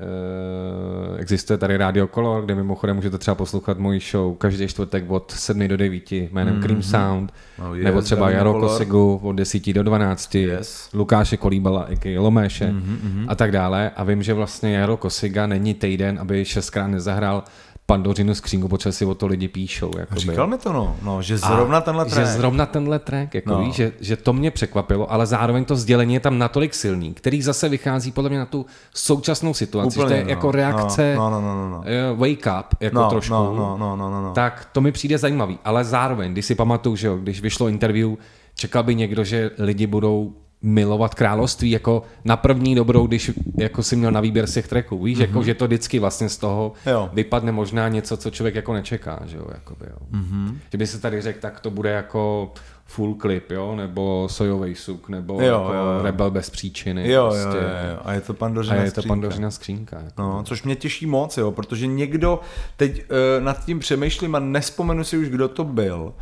[0.00, 5.30] Uh, existuje tady Radio Color, kde mimochodem můžete třeba poslouchat můj show každý čtvrtek od
[5.30, 6.62] 7 do 9 jménem mm-hmm.
[6.62, 8.68] Cream Sound, Oh, oh, yes, nebo třeba Jaro Color.
[8.70, 10.88] Kosigu od 10 do 12, Yes.
[10.94, 13.24] Lukáše Kolíbala, i Loméše Mhm, mm-hmm.
[13.28, 13.90] a tak dále.
[13.96, 17.44] A vím, že vlastně Jaro Kosiga není týden, aby šestkrát nezahrál
[17.90, 19.90] pandořinu skřínku, protože si o to lidi píšou.
[19.98, 20.20] Jakoby.
[20.20, 22.28] Říkal mi to, no, no že zrovna tenhle Že track.
[22.28, 23.58] zrovna tenhle track, jako No.
[23.58, 23.64] no.
[23.64, 27.42] víš, že, že to mě překvapilo, ale zároveň to sdělení je tam natolik silný, který
[27.42, 30.30] zase vychází podle mě na tu současnou situaci, že to je no.
[30.30, 31.82] jako reakce No, no, no, no, no.
[31.86, 33.34] eh, wake up, jako No, trošku.
[33.34, 34.32] no, no, no, no, no, no.
[34.32, 35.58] tak to mi přijde zajímavý.
[35.64, 38.10] Ale zároveň, když si pamatuju, že jo, když vyšlo interview,
[38.54, 43.96] čekal by někdo, že lidi budou milovat království jako na první dobrou, když jako si
[43.96, 45.02] měl na výběr z těch tracků.
[45.02, 45.20] Víš, mm-hmm.
[45.20, 47.10] jako, že to vždycky vlastně z toho Jo.
[47.12, 49.22] vypadne možná něco, co člověk jako nečeká.
[49.26, 49.96] Že, jo, jakoby, jo.
[50.20, 50.56] Mm-hmm.
[50.72, 52.52] že by se tady řekl, tak to bude jako
[52.84, 56.02] full clip, jo, nebo sojový suk, nebo Jo, jako jo, jo.
[56.02, 57.10] rebel bez příčiny.
[57.10, 57.58] Jo, prostě.
[57.58, 57.98] jo, jo, jo.
[58.04, 59.08] A je to A pandořina je to skřínka.
[59.08, 59.96] pandořina skřínka.
[59.96, 60.22] Jako.
[60.22, 62.40] No, což mě těší moc, jo, protože někdo,
[62.76, 66.12] teď uh, nad tím přemýšlím a nespomenu si už, kdo to byl,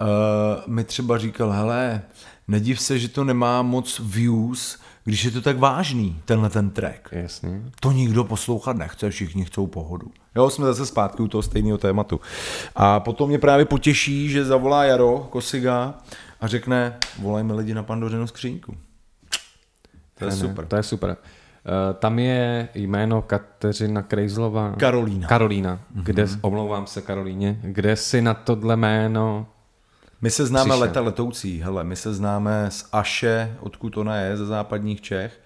[0.00, 2.02] uh, mi třeba říkal, hele,
[2.50, 7.08] nediv se, že to nemá moc views, když je to tak vážný, tenhle ten track.
[7.12, 7.62] Jasně.
[7.80, 10.10] To nikdo poslouchat nechce, všichni chcou pohodu.
[10.36, 12.20] Jo, jsme zase zpátky u toho stejného tématu.
[12.76, 15.94] A potom mě právě potěší, že zavolá Jaro Kosiga
[16.40, 18.76] a řekne, volejme lidi na pandořinu skřínku.
[20.18, 20.66] To je Ne, super.
[20.66, 21.10] To je super.
[21.10, 24.72] Uh, tam je jméno Kateřina Krejzlová.
[24.78, 25.28] Karolína.
[25.28, 25.80] Karolína.
[25.90, 29.46] Kde, omlouvám se Karolíně, kde si na tohle jméno...
[30.22, 30.80] My se známe Přišel.
[30.80, 35.40] leta letoucí, hele, my se známe z Aše, odkud ona je, ze západních Čech,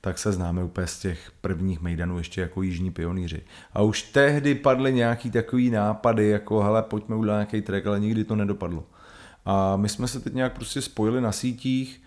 [0.00, 3.42] tak se známe úplně z těch prvních mejdanů ještě jako jižní pionýři.
[3.72, 8.24] A už tehdy padly nějaký takový nápady, jako hele, pojďme udělat nějaký track, ale nikdy
[8.24, 8.84] to nedopadlo.
[9.44, 12.02] A my jsme se teď nějak prostě spojili na sítích,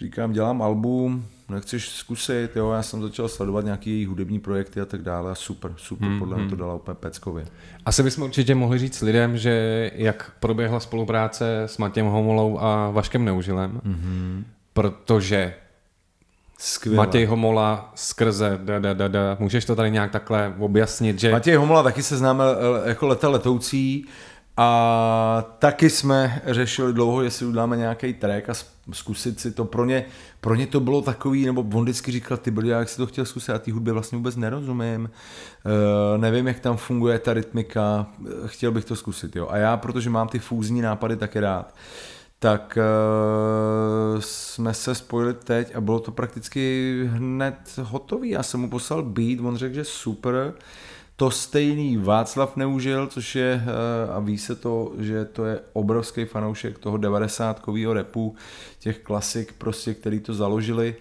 [0.00, 4.84] říkám, dělám album, nechceš zkusit, jo, já jsem začal sledovat nějaký její hudební projekty a
[4.84, 7.44] tak dále a super, super, Hmm, podle mě to dala úplně peckově.
[7.84, 13.24] Asi bychom určitě mohli říct lidem, že jak proběhla spolupráce s Matějem Homolou a Vaškem
[13.24, 13.94] Neužilem, Mhm.
[13.94, 14.44] mm-hmm.
[14.72, 15.54] protože
[16.58, 16.96] Skvěle.
[16.96, 21.32] Matěj Homola skrze da, da, da, da, můžeš to tady nějak takhle objasnit, že...
[21.32, 22.44] Matěj Homola taky se známe
[22.84, 24.06] eh, jako leta letoucí
[24.56, 28.52] a taky jsme řešili dlouho, jestli uděláme nějaký track a
[28.92, 29.64] zkusit si to.
[29.64, 30.04] Pro ně,
[30.40, 33.24] pro ně to bylo takový, nebo on vždycky říkal, ty brďo, jak si to chtěl
[33.24, 35.10] zkusit, já té hudbě vlastně vůbec nerozumím,
[35.64, 39.36] uh, nevím, jak tam funguje ta rytmika, eh, chtěl bych to zkusit.
[39.36, 39.48] Jo.
[39.50, 41.74] A já, protože mám ty fúzní nápady taky rád,
[42.38, 42.78] tak
[44.14, 48.30] uh, jsme se spojili teď a bylo to prakticky hned hotový.
[48.30, 50.54] Já jsem mu poslal beat, on řekl, že super.
[51.16, 56.24] To stejný Václav neužil, což je, eh, a ví se to, že to je obrovský
[56.24, 58.34] fanoušek toho 90-kového repu,
[58.78, 60.94] těch klasik prostě, který to založili.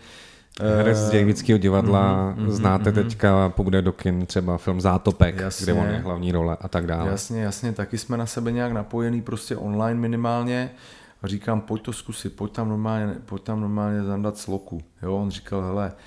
[0.62, 5.64] Herec z Dějvického divadla, Mhm, znáte teďka, pokud do kin třeba film Zátopek, Jasně.
[5.64, 7.12] kde on je hlavní role a tak dále.
[7.12, 10.72] Jasně, jasně, taky jsme na sebe nějak napojený prostě online minimálně
[11.22, 14.82] a říkám, pojď to zkusit, pojď tam normálně, pojď tam normálně zandat sloku.
[15.02, 16.00] Jo, on říkal, hele, eh,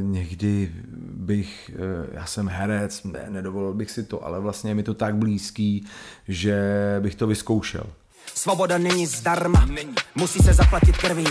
[0.00, 0.72] někdy
[1.16, 4.94] bych, eh, já jsem herec, ne, nedovolil bych si to, ale vlastně je mi to
[4.94, 5.86] tak blízký,
[6.28, 6.56] že
[7.00, 7.86] bych to vyzkoušel.
[8.34, 9.66] Svoboda není zdarma,
[10.14, 11.26] musí se zaplatit krví.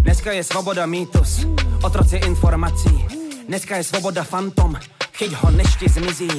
[0.00, 1.46] Dneska je svoboda mýtus,
[1.84, 3.06] otroci informací.
[3.48, 4.76] Dneska je svoboda fantom,
[5.12, 6.30] chyť ho než ti zmizí.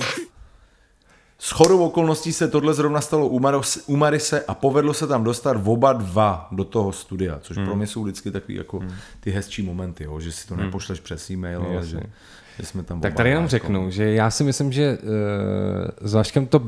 [1.44, 3.28] S chodou okolností se tohle zrovna stalo
[3.88, 7.66] u, Marise a povedlo se tam dostat oba dva do toho studia, což hmm.
[7.66, 8.80] pro mě jsou vždycky takový jako
[9.20, 12.00] ty hezčí momenty, jo, že si to nepošleš přes e-mail, ale že,
[12.60, 16.14] že jsme tam Tak tady jenom jako- řeknu, že já si myslím, že uh, s
[16.14, 16.62] Vaškem to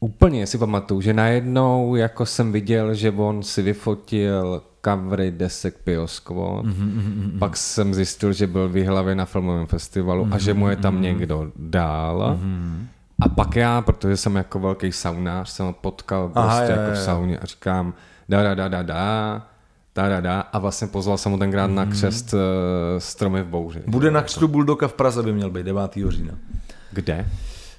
[0.00, 6.64] úplně si pamatuju, že najednou jako jsem viděl, že on si vyfotil covery desek Pioskvot,
[6.64, 10.68] Mhm, mm-hmm, pak jsem zjistil, že byl v na filmovém festivalu mm-hmm, a že mu
[10.68, 12.38] je tam někdo dál.
[12.42, 12.97] Mm-hmm.
[13.20, 16.92] A pak já, protože jsem jako velký saunář, jsem ho potkal Aha, prostě je, jako
[16.92, 17.94] v sauně a říkám
[18.28, 19.42] da da da da da,
[19.94, 21.74] da da da a vlastně pozval jsem ho tenkrát mm-hmm.
[21.74, 21.92] na mhm.
[21.92, 22.40] křest uh,
[22.98, 23.82] Stromy v bouři.
[23.86, 25.98] Bude na jako- křtu Bulldoka v Praze by měl být 9.
[26.08, 26.34] října.
[26.92, 27.26] Kde?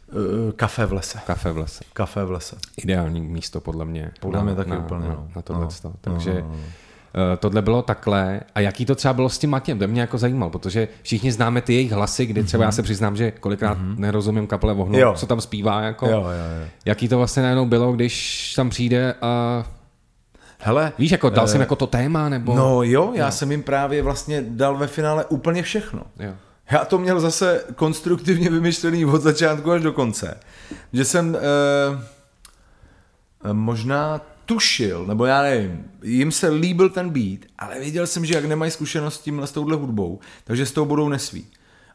[0.09, 1.19] Eh, kafe v lese.
[1.27, 1.83] Kafe v lese.
[1.93, 2.55] Kafe v lese.
[2.77, 4.11] Ideální místo podle mě.
[4.19, 5.27] Podle na, mě taky na, úplně, na, no.
[5.35, 5.93] Na tohle no.
[6.01, 6.55] Takže no, no
[7.39, 8.39] tohle bylo takhle.
[8.55, 9.79] A jaký to třeba bylo s tím Matěm?
[9.79, 13.15] To mě jako zajímalo, protože všichni známe ty jejich hlasy, kdy třeba já se přiznám,
[13.15, 15.01] že kolikrát nerozumím kaple vohnu, Mhm.
[15.01, 15.13] Jo.
[15.17, 15.81] co tam zpívá.
[15.81, 16.05] Jako.
[16.05, 16.21] Jo, jo,
[16.61, 16.67] jo.
[16.85, 19.63] Jaký to vlastně najednou bylo, když tam přijde a
[20.61, 22.55] Hele, víš, jako dal jsem jako to téma, nebo...
[22.55, 26.01] no jo, já jsem jim právě vlastně dal ve finále úplně všechno.
[26.19, 26.31] Jo.
[26.71, 30.37] Já to měl zase konstruktivně vymyšlený od začátku až do konce.
[30.93, 31.39] Že jsem eh,
[33.45, 38.33] eh, možná tušil, nebo já nevím, jim se líbil ten beat, ale věděl jsem, že
[38.33, 41.47] jak nemají zkušenost s tímhle s touhle hudbou, takže s tou budou nesví.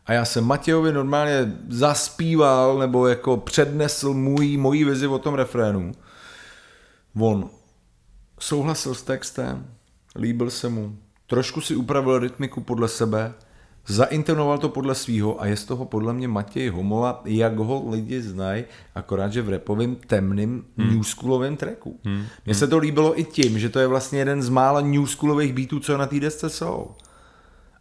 [0.06, 5.92] A já jsem Matějovi normálně zaspíval, nebo jako přednesl můj, mojí vizi o tom refrénu.
[7.20, 7.50] On
[8.38, 9.66] souhlasil s textem,
[10.16, 13.34] líbil se mu, trošku si upravil rytmiku podle sebe
[13.86, 18.22] zaintonoval to podle svýho a je z toho podle mě Matěj Homola, jak ho lidi
[18.22, 20.94] znají, akorát, že v repovém temným hmm.
[20.94, 22.00] newschoolovém tracku.
[22.04, 22.24] Hmm.
[22.46, 25.80] Mně se to líbilo i tím, že to je vlastně jeden z mála newschoolových beatů,
[25.80, 26.90] co na té desce jsou.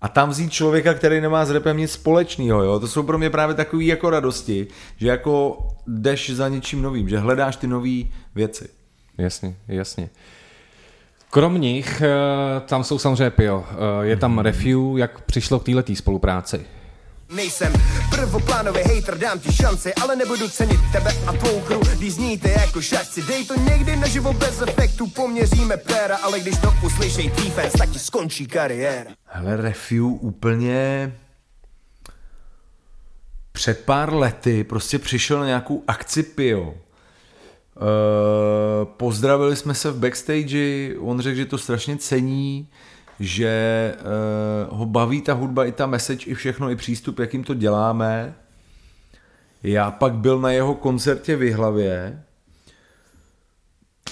[0.02, 2.80] A tam vzít člověka, který nemá s repem nic společného, jo?
[2.80, 7.20] to jsou pro mě právě takové jako radosti, že jako jdeš za něčím novým, že
[7.20, 8.04] hledáš ty nové
[8.36, 8.70] věci.
[9.18, 10.10] Jasně, jasně.
[11.34, 13.66] Krom nich, eh, tam jsou samozřejmě Pio.
[13.70, 16.66] Eh, je tam Refu, jak přišlo k této spolupráci.
[17.36, 17.74] Nejsem
[18.10, 22.82] prvoplánový hater, dám ti šanci, ale nebudu cenit tebe a tvou hru, když zníte jako
[22.82, 23.22] šašci.
[23.22, 27.90] Dej to někdy naživo bez efektu, poměříme péra, ale když to uslyšej tvý fans, tak
[27.90, 29.12] ti skončí kariéra.
[29.26, 31.12] Hele, Refu úplně
[33.52, 36.74] před pár lety prostě přišel na nějakou akci Pio
[37.76, 42.68] Uh, pozdravili jsme se v backstage, on řekl, že to strašně cení,
[43.20, 43.96] že
[44.70, 48.36] uh, ho baví ta hudba, i ta message, i všechno, i přístup, jakým to děláme.
[49.64, 52.24] Já pak byl na jeho koncertě v hlavě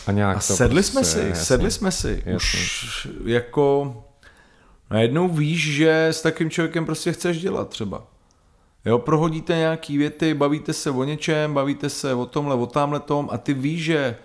[0.08, 2.24] a, nějak a sedli prostě, jsme si, jasný, sedli jsme si.
[2.26, 2.36] Jasný.
[2.36, 3.96] Už jako
[4.90, 8.11] najednou víš, že s takým člověkem prostě chceš dělat třeba.
[8.86, 13.30] Jo, prohodíte nějaký věty, bavíte se o něčem, bavíte se o tomhle, o tamhle tom
[13.32, 14.16] a ty víš, že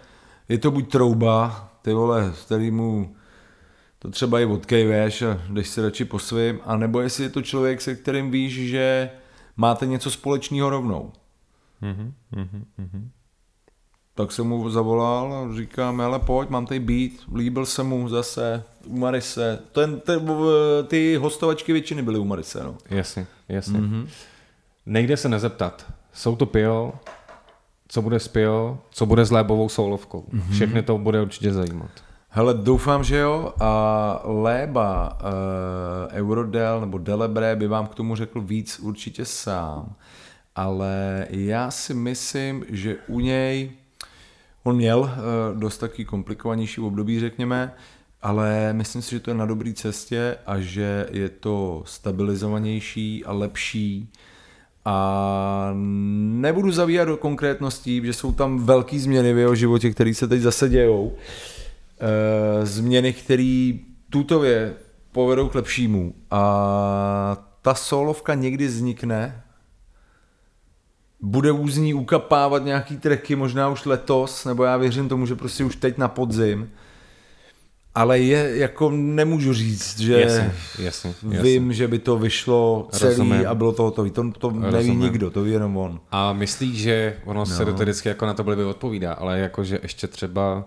[0.49, 3.16] je to buď trouba, ty vole, který mu
[3.99, 7.42] to třeba i odkejveš a jdeš si radši po svým, a nebo jestli je to
[7.42, 9.11] člověk, se kterým víš, že
[9.57, 11.12] máte něco společného rovnou.
[11.83, 13.09] Mm-hmm, mm-hmm.
[14.14, 18.62] Tak jsem mu zavolal a říkám, ale pojď, mám tady být, líbil se mu zase,
[18.87, 19.59] u Marise.
[19.73, 20.12] Ten, ty,
[20.87, 22.77] ty hostovačky většiny byly u Marise, no.
[22.90, 23.81] Jasně, jasně.
[23.81, 24.09] Mm-hmm.
[24.87, 25.92] Nejde se nezeptat.
[26.12, 26.92] Jsou to Pio,
[27.88, 30.25] co bude s Pio, co bude s Lébovou soulovkou.
[30.33, 30.53] Mm-hmm.
[30.53, 31.90] Všechny to bude určitě zajímat.
[32.29, 33.53] Hele, doufám, že jo.
[33.61, 39.94] A Léba, uh, Eurodel nebo Delebre by vám k tomu řekl víc určitě sám.
[40.55, 43.70] Ale já si myslím, že u něj,
[44.62, 47.72] on měl uh, dost taky komplikovanější období, řekněme,
[48.22, 53.33] ale myslím si, že to je na dobré cestě a že je to stabilizovanější a
[53.33, 54.12] lepší
[54.88, 55.70] a
[56.40, 60.40] nebudu zavíjat do konkrétností, že jsou tam velké změny v jeho životě, které se teď
[60.40, 61.12] zase dějou.
[62.01, 63.72] E, změny, které
[64.11, 64.75] tutově
[65.12, 66.14] povedou k lepšímu.
[66.31, 69.42] A ta solovka někdy vznikne,
[71.20, 75.77] bude úzní ukapávat nějaký treky, možná už letos, nebo já věřím tomu, že prostě už
[75.77, 76.70] teď na podzim
[77.97, 81.43] ale je, jako nemůžu říct, že jasně, jasně, jasně.
[81.43, 83.47] vím, že by to vyšlo celý Rozumím.
[83.49, 84.11] a bylo to hotový.
[84.11, 86.01] To, to neví nikdo, to ví jenom on.
[86.11, 87.47] A myslíš, že ono no.
[87.47, 90.65] se to vždycky jako na to by odpovídá, ale jako, že ještě třeba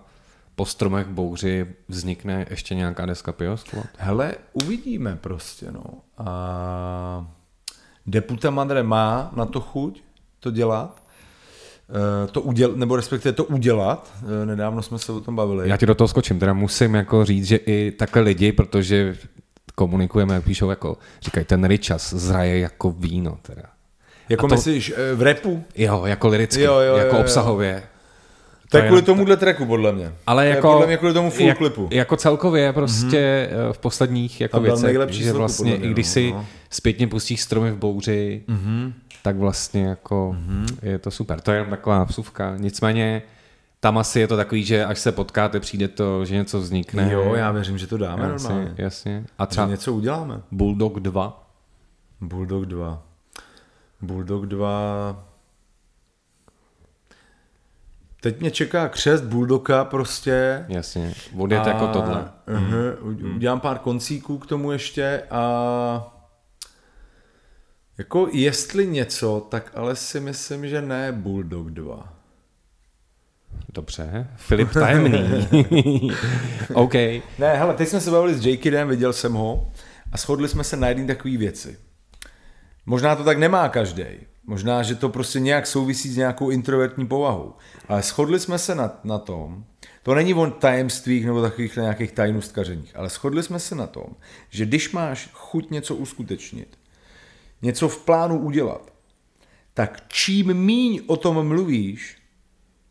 [0.54, 3.86] po stromech bouři vznikne ještě nějaká deska Piosklot?
[3.96, 5.84] Hele, uvidíme prostě, no.
[6.18, 7.26] A
[8.06, 10.02] Deputa Madre má na to chuť
[10.40, 10.99] to dělat,
[12.32, 14.12] to udělat, nebo respektive to udělat.
[14.42, 15.68] Eh, nedávno jsme se o tom bavili.
[15.68, 19.16] Já ti do toho skočím, teda musím jako říct, že i takhle lidi, protože
[19.74, 23.62] komunikujeme, jak píšou, jako říkají, ten Richas zraje jako víno teda.
[24.28, 25.64] Jako to, myslíš eh, v repu?
[25.76, 27.20] Jo, jako liricky, jo, jo, jako jo, jo.
[27.20, 27.82] obsahově.
[28.70, 30.12] To je kvůli tomuhle tracku, podle mě.
[30.26, 31.88] Ale jako, podle mě kvůli tomu full jak, klipu.
[31.90, 33.72] Jako celkově prostě mm-hmm.
[33.72, 36.46] v posledních jako věcech, že vlastně mě, i když no, si no.
[36.70, 40.76] zpětně pustíš stromy v bouři, mm-hmm tak vlastně jako mm-hmm.
[40.82, 41.40] je to super.
[41.40, 42.56] To je jenom taková vsuvka.
[42.56, 43.22] Nicméně
[43.80, 47.12] tam asi je to takový, že až se potkáte, přijde to, že něco vznikne.
[47.12, 48.74] Jo, já věřím, že to dáme jasně, normálně.
[48.78, 49.24] Jasně.
[49.38, 50.40] A třeba že něco uděláme.
[50.50, 51.50] Bulldog 2.
[52.20, 53.02] Bulldog 2.
[54.02, 55.26] Bulldog 2...
[58.20, 60.64] Teď mě čeká křest Bulldoga prostě.
[60.68, 62.32] Jasně, odjet jako tohle.
[62.48, 66.16] Uh-huh, udělám pár koncíků k tomu ještě a
[67.98, 72.12] jako jestli něco, tak ale si myslím, že ne Bulldog 2.
[73.68, 75.46] Dobře, Filip Tajemný.
[76.74, 76.94] OK.
[77.38, 79.72] Ne, hele, teď jsme se bavili s Jakidem, viděl jsem ho
[80.12, 81.78] a shodli jsme se na jedné takové věci.
[82.86, 84.04] Možná to tak nemá každý.
[84.50, 87.54] Možná, že to prostě nějak souvisí s nějakou introvertní povahou.
[87.88, 89.64] Ale shodli jsme se na, na tom,
[90.02, 94.06] to není o tajemstvích nebo takových nějakých tajnostkařeních, ale shodli jsme se na tom,
[94.48, 96.78] že když máš chuť něco uskutečnit,
[97.62, 98.92] něco v plánu udělat,
[99.74, 102.18] tak čím míň o tom mluvíš,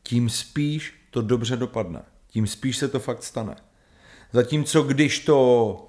[0.04, 2.02] tím spíš to dobře dopadne.
[2.28, 3.56] Tím spíš se to fakt stane.
[4.34, 5.89] Zatímco když to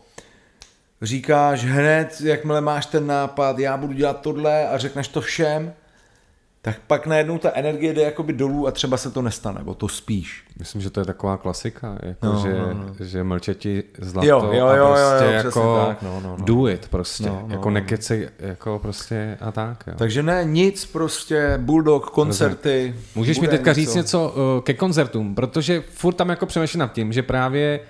[1.03, 5.72] říkáš hned, jakmile máš ten nápad, já budu dělat tohle a řekneš to všem,
[6.62, 9.88] tak pak najednou ta energie jde jakoby dolů a třeba se to nestane, nebo to
[9.88, 10.44] spíš.
[10.59, 12.94] Myslím, že to je taková klasika, jako No, že, no, no.
[13.01, 16.36] že mlčeti zlato Jo, jo, jo, a jo, prostě jo, jako přesně tak, no, no,
[16.38, 16.44] no.
[16.44, 17.74] do it prostě, No, no, jako no.
[17.74, 19.84] nekecej, jako prostě a tak.
[19.86, 19.94] Jo.
[19.96, 22.94] Takže ne, nic, prostě Bulldog, koncerty.
[23.14, 27.12] Můžeš mi teďka říct něco uh, ke koncertům, protože furt tam jako přemýšlím nad tím,
[27.12, 27.80] že právě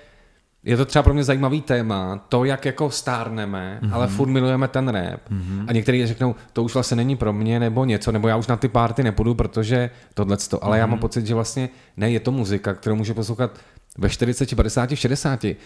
[0.63, 3.91] je to třeba pro mě zajímavý téma, to, jak jako stárneme, Mhm.
[3.91, 3.95] mm-hmm.
[3.95, 5.21] ale furt milujeme ten rap.
[5.31, 5.65] Mm-hmm.
[5.67, 8.57] A někteří řeknou, to už vlastně není pro mě, nebo něco, nebo já už na
[8.57, 10.63] ty párty nepůjdu, protože tohle to.
[10.63, 10.79] Ale mm-hmm.
[10.79, 13.59] já mám pocit, že vlastně ne, je to muzika, kterou může poslouchat
[13.97, 15.43] ve 40, 50, 60.
[15.43, 15.57] Mm-hmm.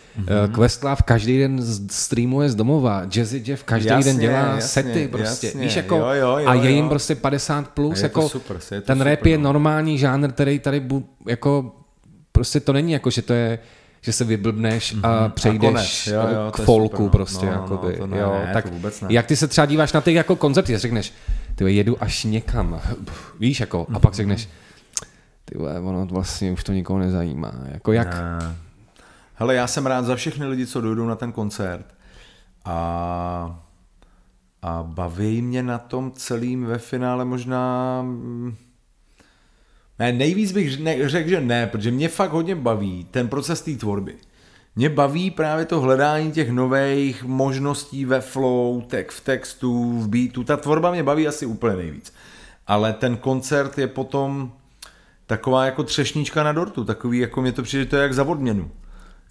[0.56, 1.60] Questlove každý den
[1.92, 5.48] streamuje z domova, Jazzy Jeff každý Jasně, den dělá jasně, sety prostě.
[5.48, 5.62] jasně.
[5.62, 6.90] Víš, jako, Jo, jo, jo, a je jim jo.
[6.90, 9.44] prostě 50 plus, je jako super, je ten rap super, je no.
[9.44, 11.76] normální žánr, který tady bu, jako
[12.32, 13.60] prostě to není jako, že to je
[14.06, 15.74] že se vyblbneš a přejdeš Mhm.
[15.74, 16.08] konec.
[16.08, 17.10] Jo, jo, k folku super, no.
[17.10, 17.46] prostě.
[17.46, 19.08] No, jakoby, no, ne, jo, ne, tak vůbec ne.
[19.12, 21.14] Jak ty se třeba díváš na ty jako koncerty, řekneš,
[21.56, 22.82] ty jedu až někam,
[23.40, 24.14] víš, jako, a pak Mhm.
[24.18, 24.50] řekneš,
[25.46, 27.52] ty ono vlastně už to nikoho nezajímá.
[27.72, 28.56] Jako jak, Ne.
[29.36, 31.86] Hele, já jsem rád za všechny lidi, co dojdou na ten koncert
[32.66, 33.60] a,
[34.62, 38.06] a baví mě na tom celým ve finále možná...
[40.00, 43.72] Ne, nejvíc bych ne, řekl, že ne, protože mě fakt hodně baví ten proces té
[43.76, 44.16] tvorby.
[44.76, 50.44] Mě baví právě to hledání těch nových možností ve flow, tek v textu, v beatu.
[50.44, 52.14] Ta tvorba mě baví asi úplně nejvíc.
[52.68, 54.52] Ale ten koncert je potom
[55.28, 58.72] taková jako třešnička na dortu, takový jako mě to přijde, to je jak za odměnu.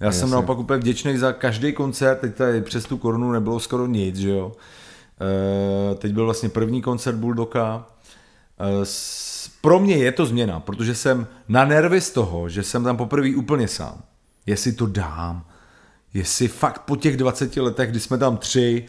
[0.00, 3.86] Já jsem naopak úplně vděčný za každý koncert, teď tady přes tu korunu nebylo skoro
[3.86, 4.52] nic, že jo.
[5.92, 7.86] E, teď byl vlastně první koncert Bulldoga.
[8.58, 9.33] E, s-
[9.64, 13.28] pro mě je to změna, protože jsem na nervy z toho, že jsem tam poprvé
[13.36, 14.02] úplně sám.
[14.46, 15.44] Jestli to dám,
[16.14, 18.84] jestli fakt po těch 20 letech, kdy jsme tam tři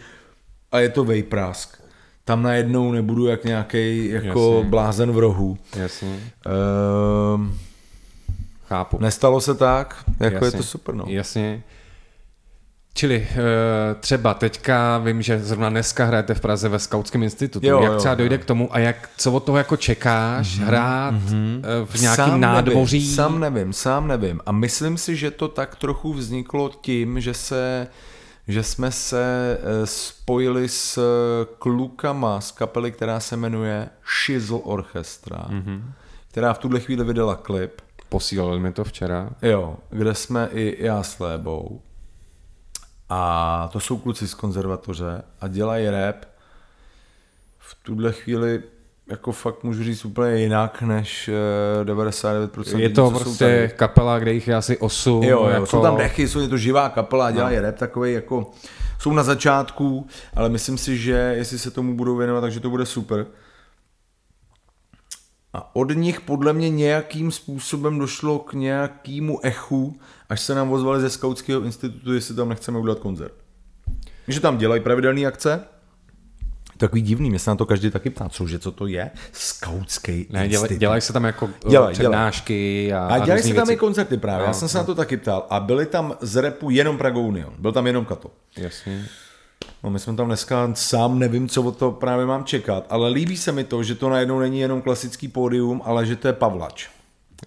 [0.71, 1.81] a je to vejprask,
[2.25, 4.69] tam najednou nebudu jak nějaký jako Jasně.
[4.69, 5.57] blázen v rohu.
[5.75, 6.19] jasně,
[7.35, 7.57] Ehm,
[8.67, 8.97] chápu.
[9.01, 10.57] nestalo se tak, jako je Jasně.
[10.57, 10.95] to super.
[10.95, 11.05] No.
[11.07, 11.63] Jasně.
[12.97, 13.35] Čili eh,
[13.99, 17.67] třeba teďka vím, že zrovna dneska hrajete v Praze ve Skautském institutu.
[17.67, 18.17] Jo, jak jo, třeba jo.
[18.17, 22.41] dojde k tomu a jak, co od toho jako čekáš hrát eh, v nějakém Sám
[22.41, 22.99] nádvoří?
[22.99, 24.41] Nevím, sám nevím, sám nevím.
[24.45, 27.87] A myslím si, že to tak trochu vzniklo tím, že se
[28.47, 30.99] že jsme se eh, spojili s
[31.59, 33.89] klukama z kapely, která se jmenuje
[34.25, 35.81] Shizzle Orchestra, mm-hmm.
[36.31, 39.29] která v tuhle chvíli vydala klip, Posílali mi to včera.
[39.41, 41.81] jo, kde jsme i já s Lébou.
[43.09, 46.15] A to jsou kluci z konzervatoře a dělají rap
[47.59, 48.63] v tuhle chvíli
[49.09, 51.29] jako fakt můžu říct úplně jinak než
[51.81, 53.69] eh, 99% Je lidí, to jsou prostě tady.
[53.75, 55.23] kapela, kde jich je asi 8.
[55.23, 55.65] Jo, jo, jako...
[55.65, 57.61] jsou tam dechy, jsou je to živá kapela, dělají no.
[57.61, 58.51] rap takový jako,
[58.99, 62.85] jsou na začátku, ale myslím si, že jestli se tomu budou věnovat, takže to bude
[62.85, 63.25] super.
[65.53, 69.99] A od nich podle mě nějakým způsobem došlo k nějakému echu,
[70.29, 73.33] až se nám ozvali ze Skautského institutu, jestli tam nechceme udělat koncert.
[74.27, 75.63] Že tam dělají pravidelné akce,
[76.77, 79.11] Takový divný, mě se na to každý taky ptá, cože, co to je?
[79.31, 80.79] Skautský Ne, dělaj, institut.
[80.79, 83.73] dělají se tam jako Dělaj, dělaj, přednášky a, A dělali různý se tam věci.
[83.73, 84.81] i koncerty právě, No, já jsem se no.
[84.81, 85.45] na to taky ptal.
[85.49, 88.31] A byli tam z repu jenom Praga Union, byl tam jenom Kato.
[88.57, 89.05] Jasně.
[89.83, 93.37] No my jsme tam dneska, sám nevím, co od toho právě mám čekat, ale líbí
[93.37, 96.87] se mi to, že to najednou není jenom klasický pódium, ale že to je Pavlač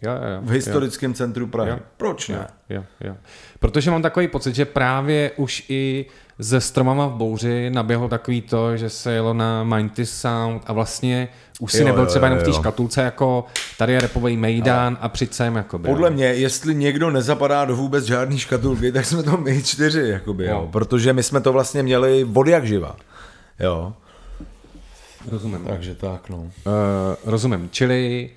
[0.03, 0.41] Jo, jo, jo.
[0.43, 1.70] v historickém centru Prahy.
[1.70, 1.78] Jo.
[1.97, 2.47] Proč Jo, ne?
[2.68, 3.14] jo, jo.
[3.59, 6.07] Protože mám takový pocit, že právě už i
[6.39, 11.28] ze Stromama v bouři naběhlo takový to, že se jelo na Mindy Sound a vlastně
[11.61, 12.55] už si Jo, nebyl jo, třeba jenom v té jo.
[12.57, 13.45] škatulce jako
[13.78, 15.89] tady je repový Mejdan a přijď sem jakoby.
[15.89, 16.14] Podle jo.
[16.14, 20.51] mě, jestli někdo nezapadá do vůbec žádný škatulky, tak jsme to my čtyři, jakoby, jo.
[20.51, 20.68] Jo.
[20.72, 22.97] protože my jsme to vlastně měli od jak živa.
[23.61, 23.93] Jo,
[25.30, 25.64] Rozumím.
[25.68, 26.36] takže tak, no.
[26.36, 26.51] Uh,
[27.24, 27.68] rozumím.
[27.72, 28.30] Čili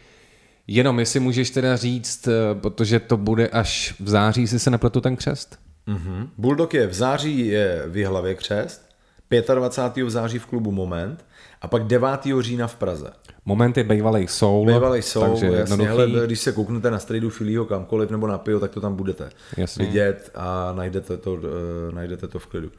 [0.75, 5.01] jenom jestli můžeš teda říct, eh, protože to bude až v září, jestli se nepletu
[5.01, 5.59] ten křest?
[6.37, 8.91] Bulldog je v září je v Jihlavě křest,
[9.55, 10.03] 25.
[10.03, 11.25] v září v klubu Moment
[11.61, 12.41] a pak 9.
[12.41, 13.09] října v Praze.
[13.45, 14.65] Moment je bývalej soul.
[14.65, 15.87] Bývalý jsou, takže jasně, jednoduchý.
[15.87, 19.29] hele, když se kouknete na strejdu Filího kamkoliv nebo na pijo, tak to tam budete
[19.57, 19.85] Jasně.
[19.85, 21.39] vidět a najdete to, uh,
[21.91, 22.71] najdete to v klidu.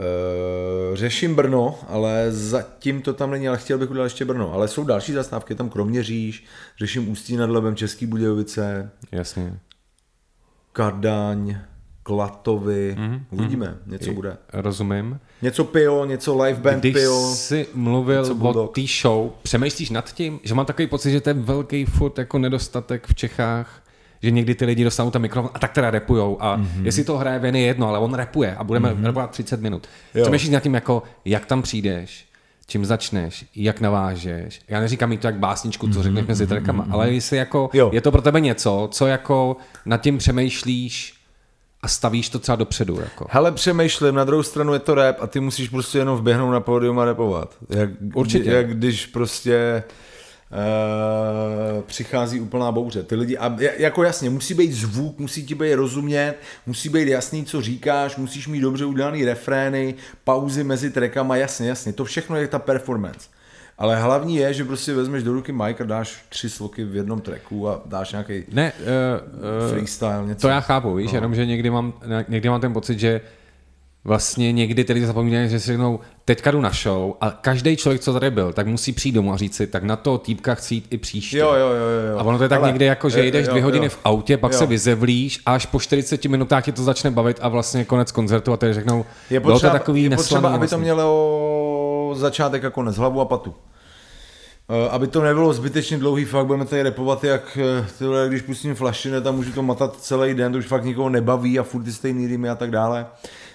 [0.00, 4.52] Uh, řeším Brno, ale zatím to tam není, ale chtěl bych udělat ještě Brno.
[4.52, 6.44] Ale jsou další zastávky, tam Kroměříž,
[6.78, 9.58] řeším Ústí nad Labem, Český Budějovice, Jasně.
[10.72, 11.58] Kardaň,
[12.02, 13.20] Klatovy, mm-hmm.
[13.30, 14.36] uvidíme, něco bude.
[14.52, 15.20] Rozumím.
[15.42, 17.34] Něco pijo, něco live band Když pijo.
[17.34, 21.34] jsi mluvil o té show, přemýšlíš nad tím, že mám takový pocit, že to je
[21.34, 23.82] velký furt jako nedostatek v Čechách,
[24.22, 26.66] že někdy ty lidi dostanou ten mikrofon a tak teda repujou a Mhm.
[26.66, 26.84] mm-hmm.
[26.84, 29.04] jestli to hraje ven je jedno, ale on repuje a budeme mm-hmm.
[29.06, 29.86] repovat 30 minut.
[30.14, 30.22] Jo.
[30.22, 32.26] Přemýšlíš nad tím, jako, jak tam přijdeš,
[32.66, 34.60] čím začneš, jak navážeš.
[34.68, 37.90] Já neříkám jí to jak básničku, co řekneš mezi trackama, ale jestli jako, Jo.
[37.92, 39.56] je to pro tebe něco, co jako
[39.86, 41.14] nad tím přemýšlíš
[41.82, 43.00] a stavíš to třeba dopředu.
[43.00, 43.26] Jako.
[43.30, 46.60] Hele, přemýšlím, na druhou stranu je to rap a ty musíš prostě jenom vběhnout na
[46.60, 47.54] pódium a rapovat.
[47.70, 48.50] Jak, Určitě.
[48.50, 49.92] Jak když prostě uh,
[51.86, 53.02] přichází úplná bouře.
[53.02, 56.34] Ty lidi, a, ja- jako jasně, musí být zvuk, musí ti být rozumět,
[56.66, 59.94] musí být jasný, co říkáš, musíš mít dobře udělaný refrény,
[60.24, 63.28] pauzy mezi trackama, jasně, jasně, to všechno je ta performance.
[63.78, 67.20] Ale hlavní je, že prostě vezmeš do ruky mic a dáš tři sloky v jednom
[67.20, 68.84] tracku a dáš nějaký Ne, uh,
[69.64, 70.40] uh, freestyle, něco.
[70.40, 71.16] to já chápu, víš, no.
[71.16, 71.92] jenom že někdy mám,
[72.28, 73.20] někdy mám ten pocit, že
[74.06, 78.12] vlastně někdy tedy zapomínají, že si řeknou, teďka jdu na show a každý člověk, co
[78.12, 80.86] tady byl, tak musí přijít domů a říct si, tak na toho týpka chci jít
[80.90, 81.38] i příště.
[81.38, 82.18] Jo, jo, jo, jo.
[82.18, 83.90] A ono to je tak Ale- někdy jako, že jo, jdeš jo, dvě hodiny jo.
[83.90, 84.58] v autě, pak Jo.
[84.58, 88.52] se vyzevlíš a až po 40 minutách tě to začne bavit a vlastně konec koncertu
[88.52, 90.84] a teď řeknou, Je bylo potřeba, to takový je potřeba neslaný aby to vlastně.
[90.84, 93.54] mělo začátek a konec, hlavu a patu.
[94.86, 98.74] Eh, Aby to nebylo zbytečně dlouhý, fakt budeme tady repovat, jak eh, tyhle, když pustím
[98.74, 101.92] flašinet a můžu to matat celý den, to už fakt nikoho nebaví a furt ty
[101.92, 103.06] stejný rýmy a tak dále.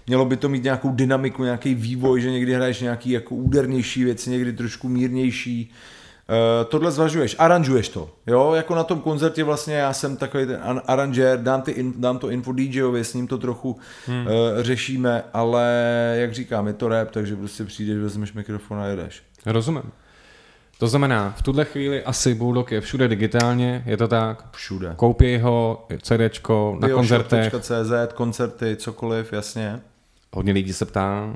[0.08, 4.30] Mělo by to mít nějakou dynamiku, nějaký vývoj, že někdy hraješ nějaký jako údernější věci,
[4.30, 5.72] někdy trošku mírnější.
[6.30, 10.60] Uh, tohle zvažuješ, aranžuješ to, jo, jako na tom koncertě vlastně já jsem takový ten
[10.64, 14.28] an- aranžér, dám, ty in, dám to info DJovi, s ním to trochu hmm.
[14.28, 14.32] uh,
[14.62, 15.66] řešíme, ale
[16.20, 19.24] jak říkám, je to rap, takže prostě přijdeš, vezmeš mikrofon a jedeš.
[19.46, 19.92] Rozumím.
[20.78, 24.46] To znamená, v tuhle chvíli asi Bulldog je všude digitálně, je to tak?
[24.52, 24.94] Všude.
[24.96, 27.52] Koupí ho, CDčko, na koncertech.
[27.52, 29.80] Bioshop.cz, koncerty, cokoliv, jasně.
[30.34, 31.36] Hodně lidí se ptá,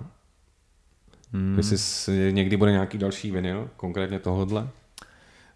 [1.33, 1.59] hmm.
[1.71, 4.69] jestli někdy bude nějaký další vinyl, konkrétně tohodle.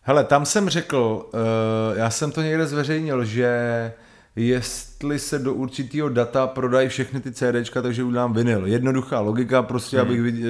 [0.01, 3.91] Hele, tam jsem řekl, uh, já jsem to někde zveřejnil, že
[4.35, 8.67] jestli se do určitého data prodají všechny ty CDčka, takže udělám vinyl.
[8.67, 10.07] Jednoduchá logika, prostě hmm.
[10.07, 10.45] abych vid-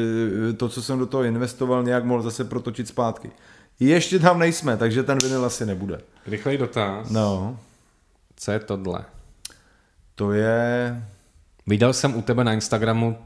[0.50, 3.32] eh, to, co jsem do toho investoval, nějak mohl zase protočit zpátky.
[3.80, 6.02] Ještě tam nejsme, takže ten vinyl asi nebude.
[6.28, 7.10] Rychlej dotaz.
[7.10, 7.60] No,
[8.36, 9.06] Co je tohle?
[10.16, 11.04] to je,
[11.70, 13.18] Viděl jsem u tebe na Instagramu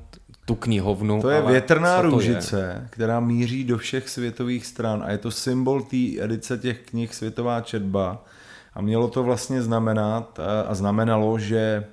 [0.46, 1.22] tu knihovnu.
[1.22, 2.12] to je ale větrná to je?
[2.12, 7.16] růžice, která míří do všech světových stran a je to symbol té edice těch knih
[7.16, 8.26] Světová četba
[8.74, 11.84] a mělo to vlastně znamenat a- a znamenalo, že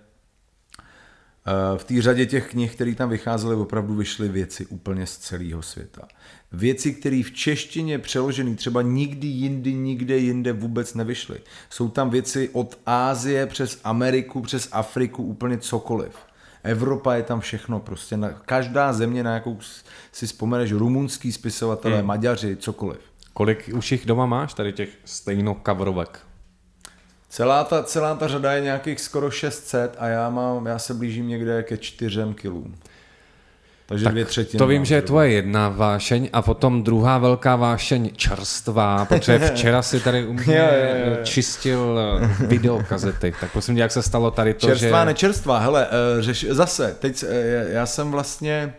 [1.46, 5.62] Eh, V té řadě těch knih, které tam vycházely, opravdu vyšly věci úplně z celého
[5.62, 6.08] světa.
[6.52, 11.38] Věci, které v češtině přeložené třeba nikdy jindy, nikde jinde vůbec nevyšly.
[11.70, 16.12] Jsou tam věci od Ázie přes Ameriku, přes Afriku, úplně cokoliv.
[16.62, 19.58] Evropa je tam všechno, prostě na, každá země, na jakou
[20.12, 22.06] si vzpomeneš, rumunský spisovatelé, hmm.
[22.06, 23.00] Maďaři, cokoliv.
[23.32, 26.20] Kolik už jich doma máš, tady těch stejnokavrovek?
[27.28, 31.28] Celá ta, celá ta řada je nějakých skoro 600 a já, mám, já se blížím
[31.28, 32.74] někde ke 4 kilům.
[33.90, 34.58] Takže tak dvě třetiny.
[34.58, 39.82] To vím, že je tvoje jedna vášeň a potom druhá velká vášeň čerstvá, protože včera
[39.82, 41.24] si tady u mě Jo, jo, jo.
[41.24, 43.34] čistil eh, videokazety.
[43.40, 45.06] Tak prosím tě, jak se stalo tady to, Čerstvá, že...
[45.06, 48.74] nečerstvá, hele, eh, řeš, zase, teď eh, já jsem vlastně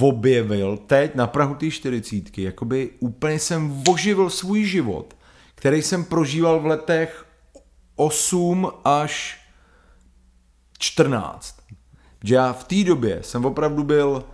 [0.00, 5.16] objevil teď na Prahu té čtyřicítky, jakoby úplně jsem oživil svůj život,
[5.54, 7.24] který jsem prožíval v letech
[7.96, 9.40] 8 až
[10.78, 11.56] 14.
[12.24, 14.24] Že já v té době jsem opravdu byl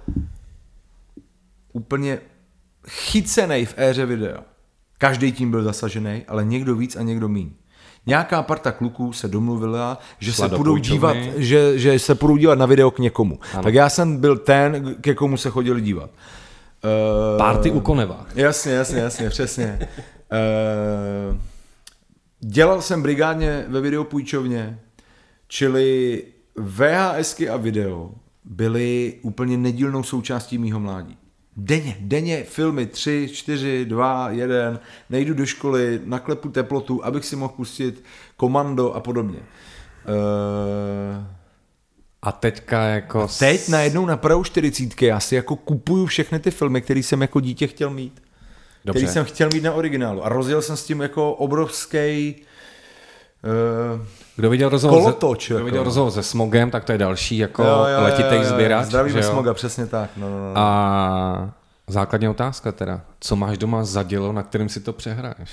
[1.72, 2.18] úplně
[2.88, 4.42] chycený v éře videa.
[4.98, 7.50] Každý tím byl zasažený, ale někdo víc a někdo míň.
[8.06, 12.36] Nějaká parta kluků se domluvila, že Šla se do budou dívat, že, že se budou
[12.36, 13.38] dívat na video k někomu.
[13.52, 13.62] Ano.
[13.62, 16.10] Tak já jsem byl ten, ke komu se chodili dívat.
[16.10, 18.26] Uh, Party u Koneva.
[18.34, 19.78] Jasně, jasně, jasně, přesně.
[19.80, 21.36] Uh,
[22.40, 24.80] dělal jsem brigádně ve videopůjčovně,
[25.48, 26.22] čili
[26.60, 28.10] VHSky a video
[28.44, 31.16] byly úplně nedílnou součástí mýho mládí.
[31.56, 34.80] Denně, denně filmy 3, 4, 2, 1,
[35.10, 38.04] nejdu do školy, naklepu teplotu, abych si mohl pustit
[38.36, 39.38] komando a podobně.
[39.38, 41.24] Uh,
[42.22, 43.28] A teďka jako...
[43.28, 47.22] s- teď najednou na Prahu 40 já si jako kupuju všechny ty filmy, které jsem
[47.22, 48.22] jako dítě chtěl mít.
[48.84, 49.00] Dobře.
[49.00, 50.24] Který jsem chtěl mít na originálu.
[50.24, 52.36] A rozjel jsem s tím jako obrovský
[54.36, 55.64] Kdo viděl rozhovor, Kolotoč, kdo jako.
[55.64, 57.62] viděl rozhovor se Smogem, tak to je další jako
[57.98, 58.86] letitej sběrač.
[58.86, 59.22] Zdravíme?
[59.22, 60.10] Smoga, přesně tak.
[60.16, 60.52] No, no, no.
[60.60, 61.50] A
[61.86, 63.00] základní otázka teda.
[63.20, 65.50] Co máš doma za dělo, na kterým si to přehraješ?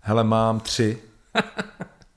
[0.00, 0.98] Hele, mám tři.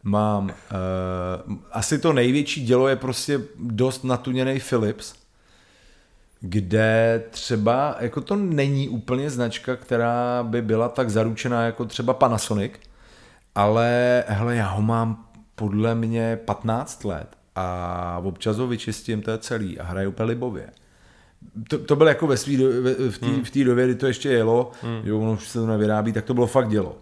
[0.03, 5.13] Mám, uh, asi to největší dělo je prostě dost natuněný Philips,
[6.39, 12.71] kde třeba, jako to není úplně značka, která by byla tak zaručená jako třeba Panasonic,
[13.57, 19.37] ale hele, já ho mám podle mě 15 let a občas ho vyčistím, to je
[19.37, 20.69] celý a hraju úplně libově.
[21.69, 23.43] to, to bylo jako ve svý, ve- v té hmm.
[23.43, 25.01] v době, kdy to ještě jelo, hmm.
[25.03, 26.97] jo, ono už se to nevyrábí, tak to bylo fakt dělo.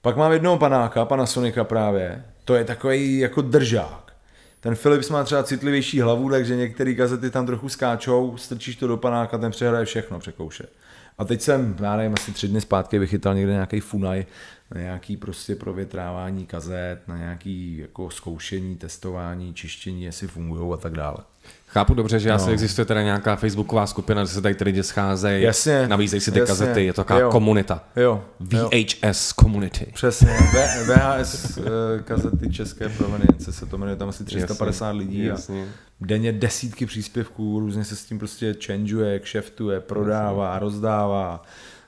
[0.00, 4.12] Pak mám jednoho panáka, pana Sonika právě, to je takový jako držák.
[4.60, 8.96] Ten Philips má třeba citlivější hlavu, takže některé kazety tam trochu skáčou, strčíš to do
[8.96, 10.66] panáka, ten přehraje všechno, překouše.
[11.18, 14.26] A teď jsem, já nevím, asi tři dny zpátky vychytal někde nějaký funaj
[14.74, 20.92] na nějaký prostě provětrávání kazet, na nějaký jako zkoušení, testování, čištění, jestli fungují a tak
[20.92, 21.16] dále.
[21.66, 25.42] Chápu dobře, že asi existuje teda nějaká facebooková skupina, kde se tady ty lidi scházejí,
[25.44, 27.30] Jasně, nabízejí si ty jasně, kazety, je to taková jo.
[27.30, 27.84] komunita.
[27.96, 28.70] Jo, jo.
[28.70, 29.86] VHS community.
[29.94, 31.62] Přesně, V- VHS eh,
[32.02, 35.62] kazety české provenience se to jmenuje, tam asi 350 Jasně, lidí jasně.
[36.02, 41.42] a denně desítky příspěvků, různě se s tím prostě changeuje, kšeftuje, prodává, rozdává,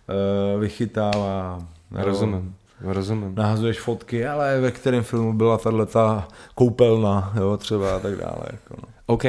[0.09, 1.59] eh, vychytává.
[1.99, 2.05] jo.
[2.05, 3.35] Rozumím, rozumím.
[3.35, 6.22] Nahazuješ fotky, ale ve kterém filmu byla tato
[6.55, 8.43] koupelna, jo, třeba a tak dále.
[8.53, 8.89] Jako no.
[9.07, 9.24] OK.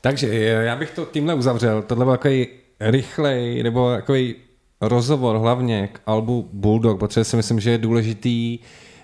[0.00, 1.82] Takže eh, já bych to tímhle uzavřel.
[1.82, 2.46] Tohle byl takový
[2.80, 4.34] rychlej, nebo takový
[4.80, 8.58] rozhovor hlavně k albu Bulldog, protože si myslím, že je důležitý,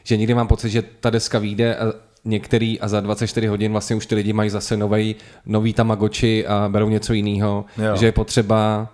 [0.05, 1.93] že někdy mám pocit, že ta deska vyjde a
[2.25, 6.69] některý a za 24 hodin vlastně už ty lidi mají zase nový, nový Tamagotchi a
[6.69, 8.89] berou něco jiného, že je potřeba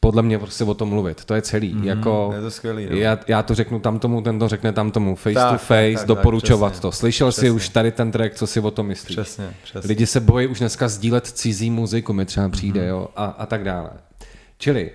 [0.00, 1.24] podle mě prostě o tom mluvit.
[1.24, 1.74] To je celý.
[1.74, 2.96] Mm, jako, je to skvělý, no.
[2.96, 5.16] já, já to řeknu tam tomu, ten to řekne tam tomu.
[5.16, 6.82] Face Tak, to tak, face, tak, tak, doporučovat přesně.
[6.82, 6.92] to.
[6.92, 7.50] Slyšel jsi Přesně.
[7.50, 9.16] už tady ten track, co si o tom myslíš?
[9.16, 9.88] Přesně, přesně.
[9.88, 12.88] Lidi se bojí už dneska sdílet cizí muziku, mi třeba přijde, Mhm.
[12.88, 13.90] jo, a, a tak dále.
[14.58, 14.90] Čili,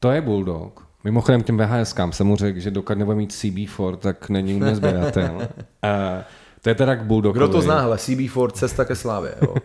[0.00, 0.84] to je Bulldog.
[1.04, 4.76] Mimochodem těm VHSkám jsem mu řekl, že dokud nebude mít CB4, tak není u mě
[4.76, 5.34] sběratel.
[5.38, 5.44] uh,
[6.62, 7.38] to je teda k Bulldogovi.
[7.38, 9.54] Kdo to zná, hele, CB4, Cesta ke slávě, jo.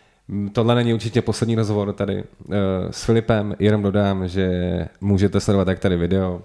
[0.53, 2.53] tohle není určitě poslední rozhovor tady uh,
[2.91, 4.49] s Filipem, jenom dodám, že
[5.01, 6.41] můžete sledovat jak tady video,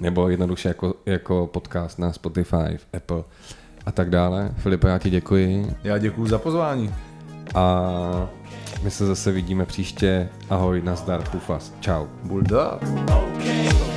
[0.00, 3.22] nebo jednoduše jako, jako podcast na Spotify, Apple
[3.86, 4.50] a tak dále.
[4.56, 6.94] Filipe, já ti děkuji Já děkuju za pozvání.
[7.54, 8.28] a
[8.82, 10.28] my se zase vidíme příště.
[10.50, 12.06] Ahoj, nazdar, pufas, čau.
[12.24, 12.82] Bulldog.
[13.08, 13.95] Okay.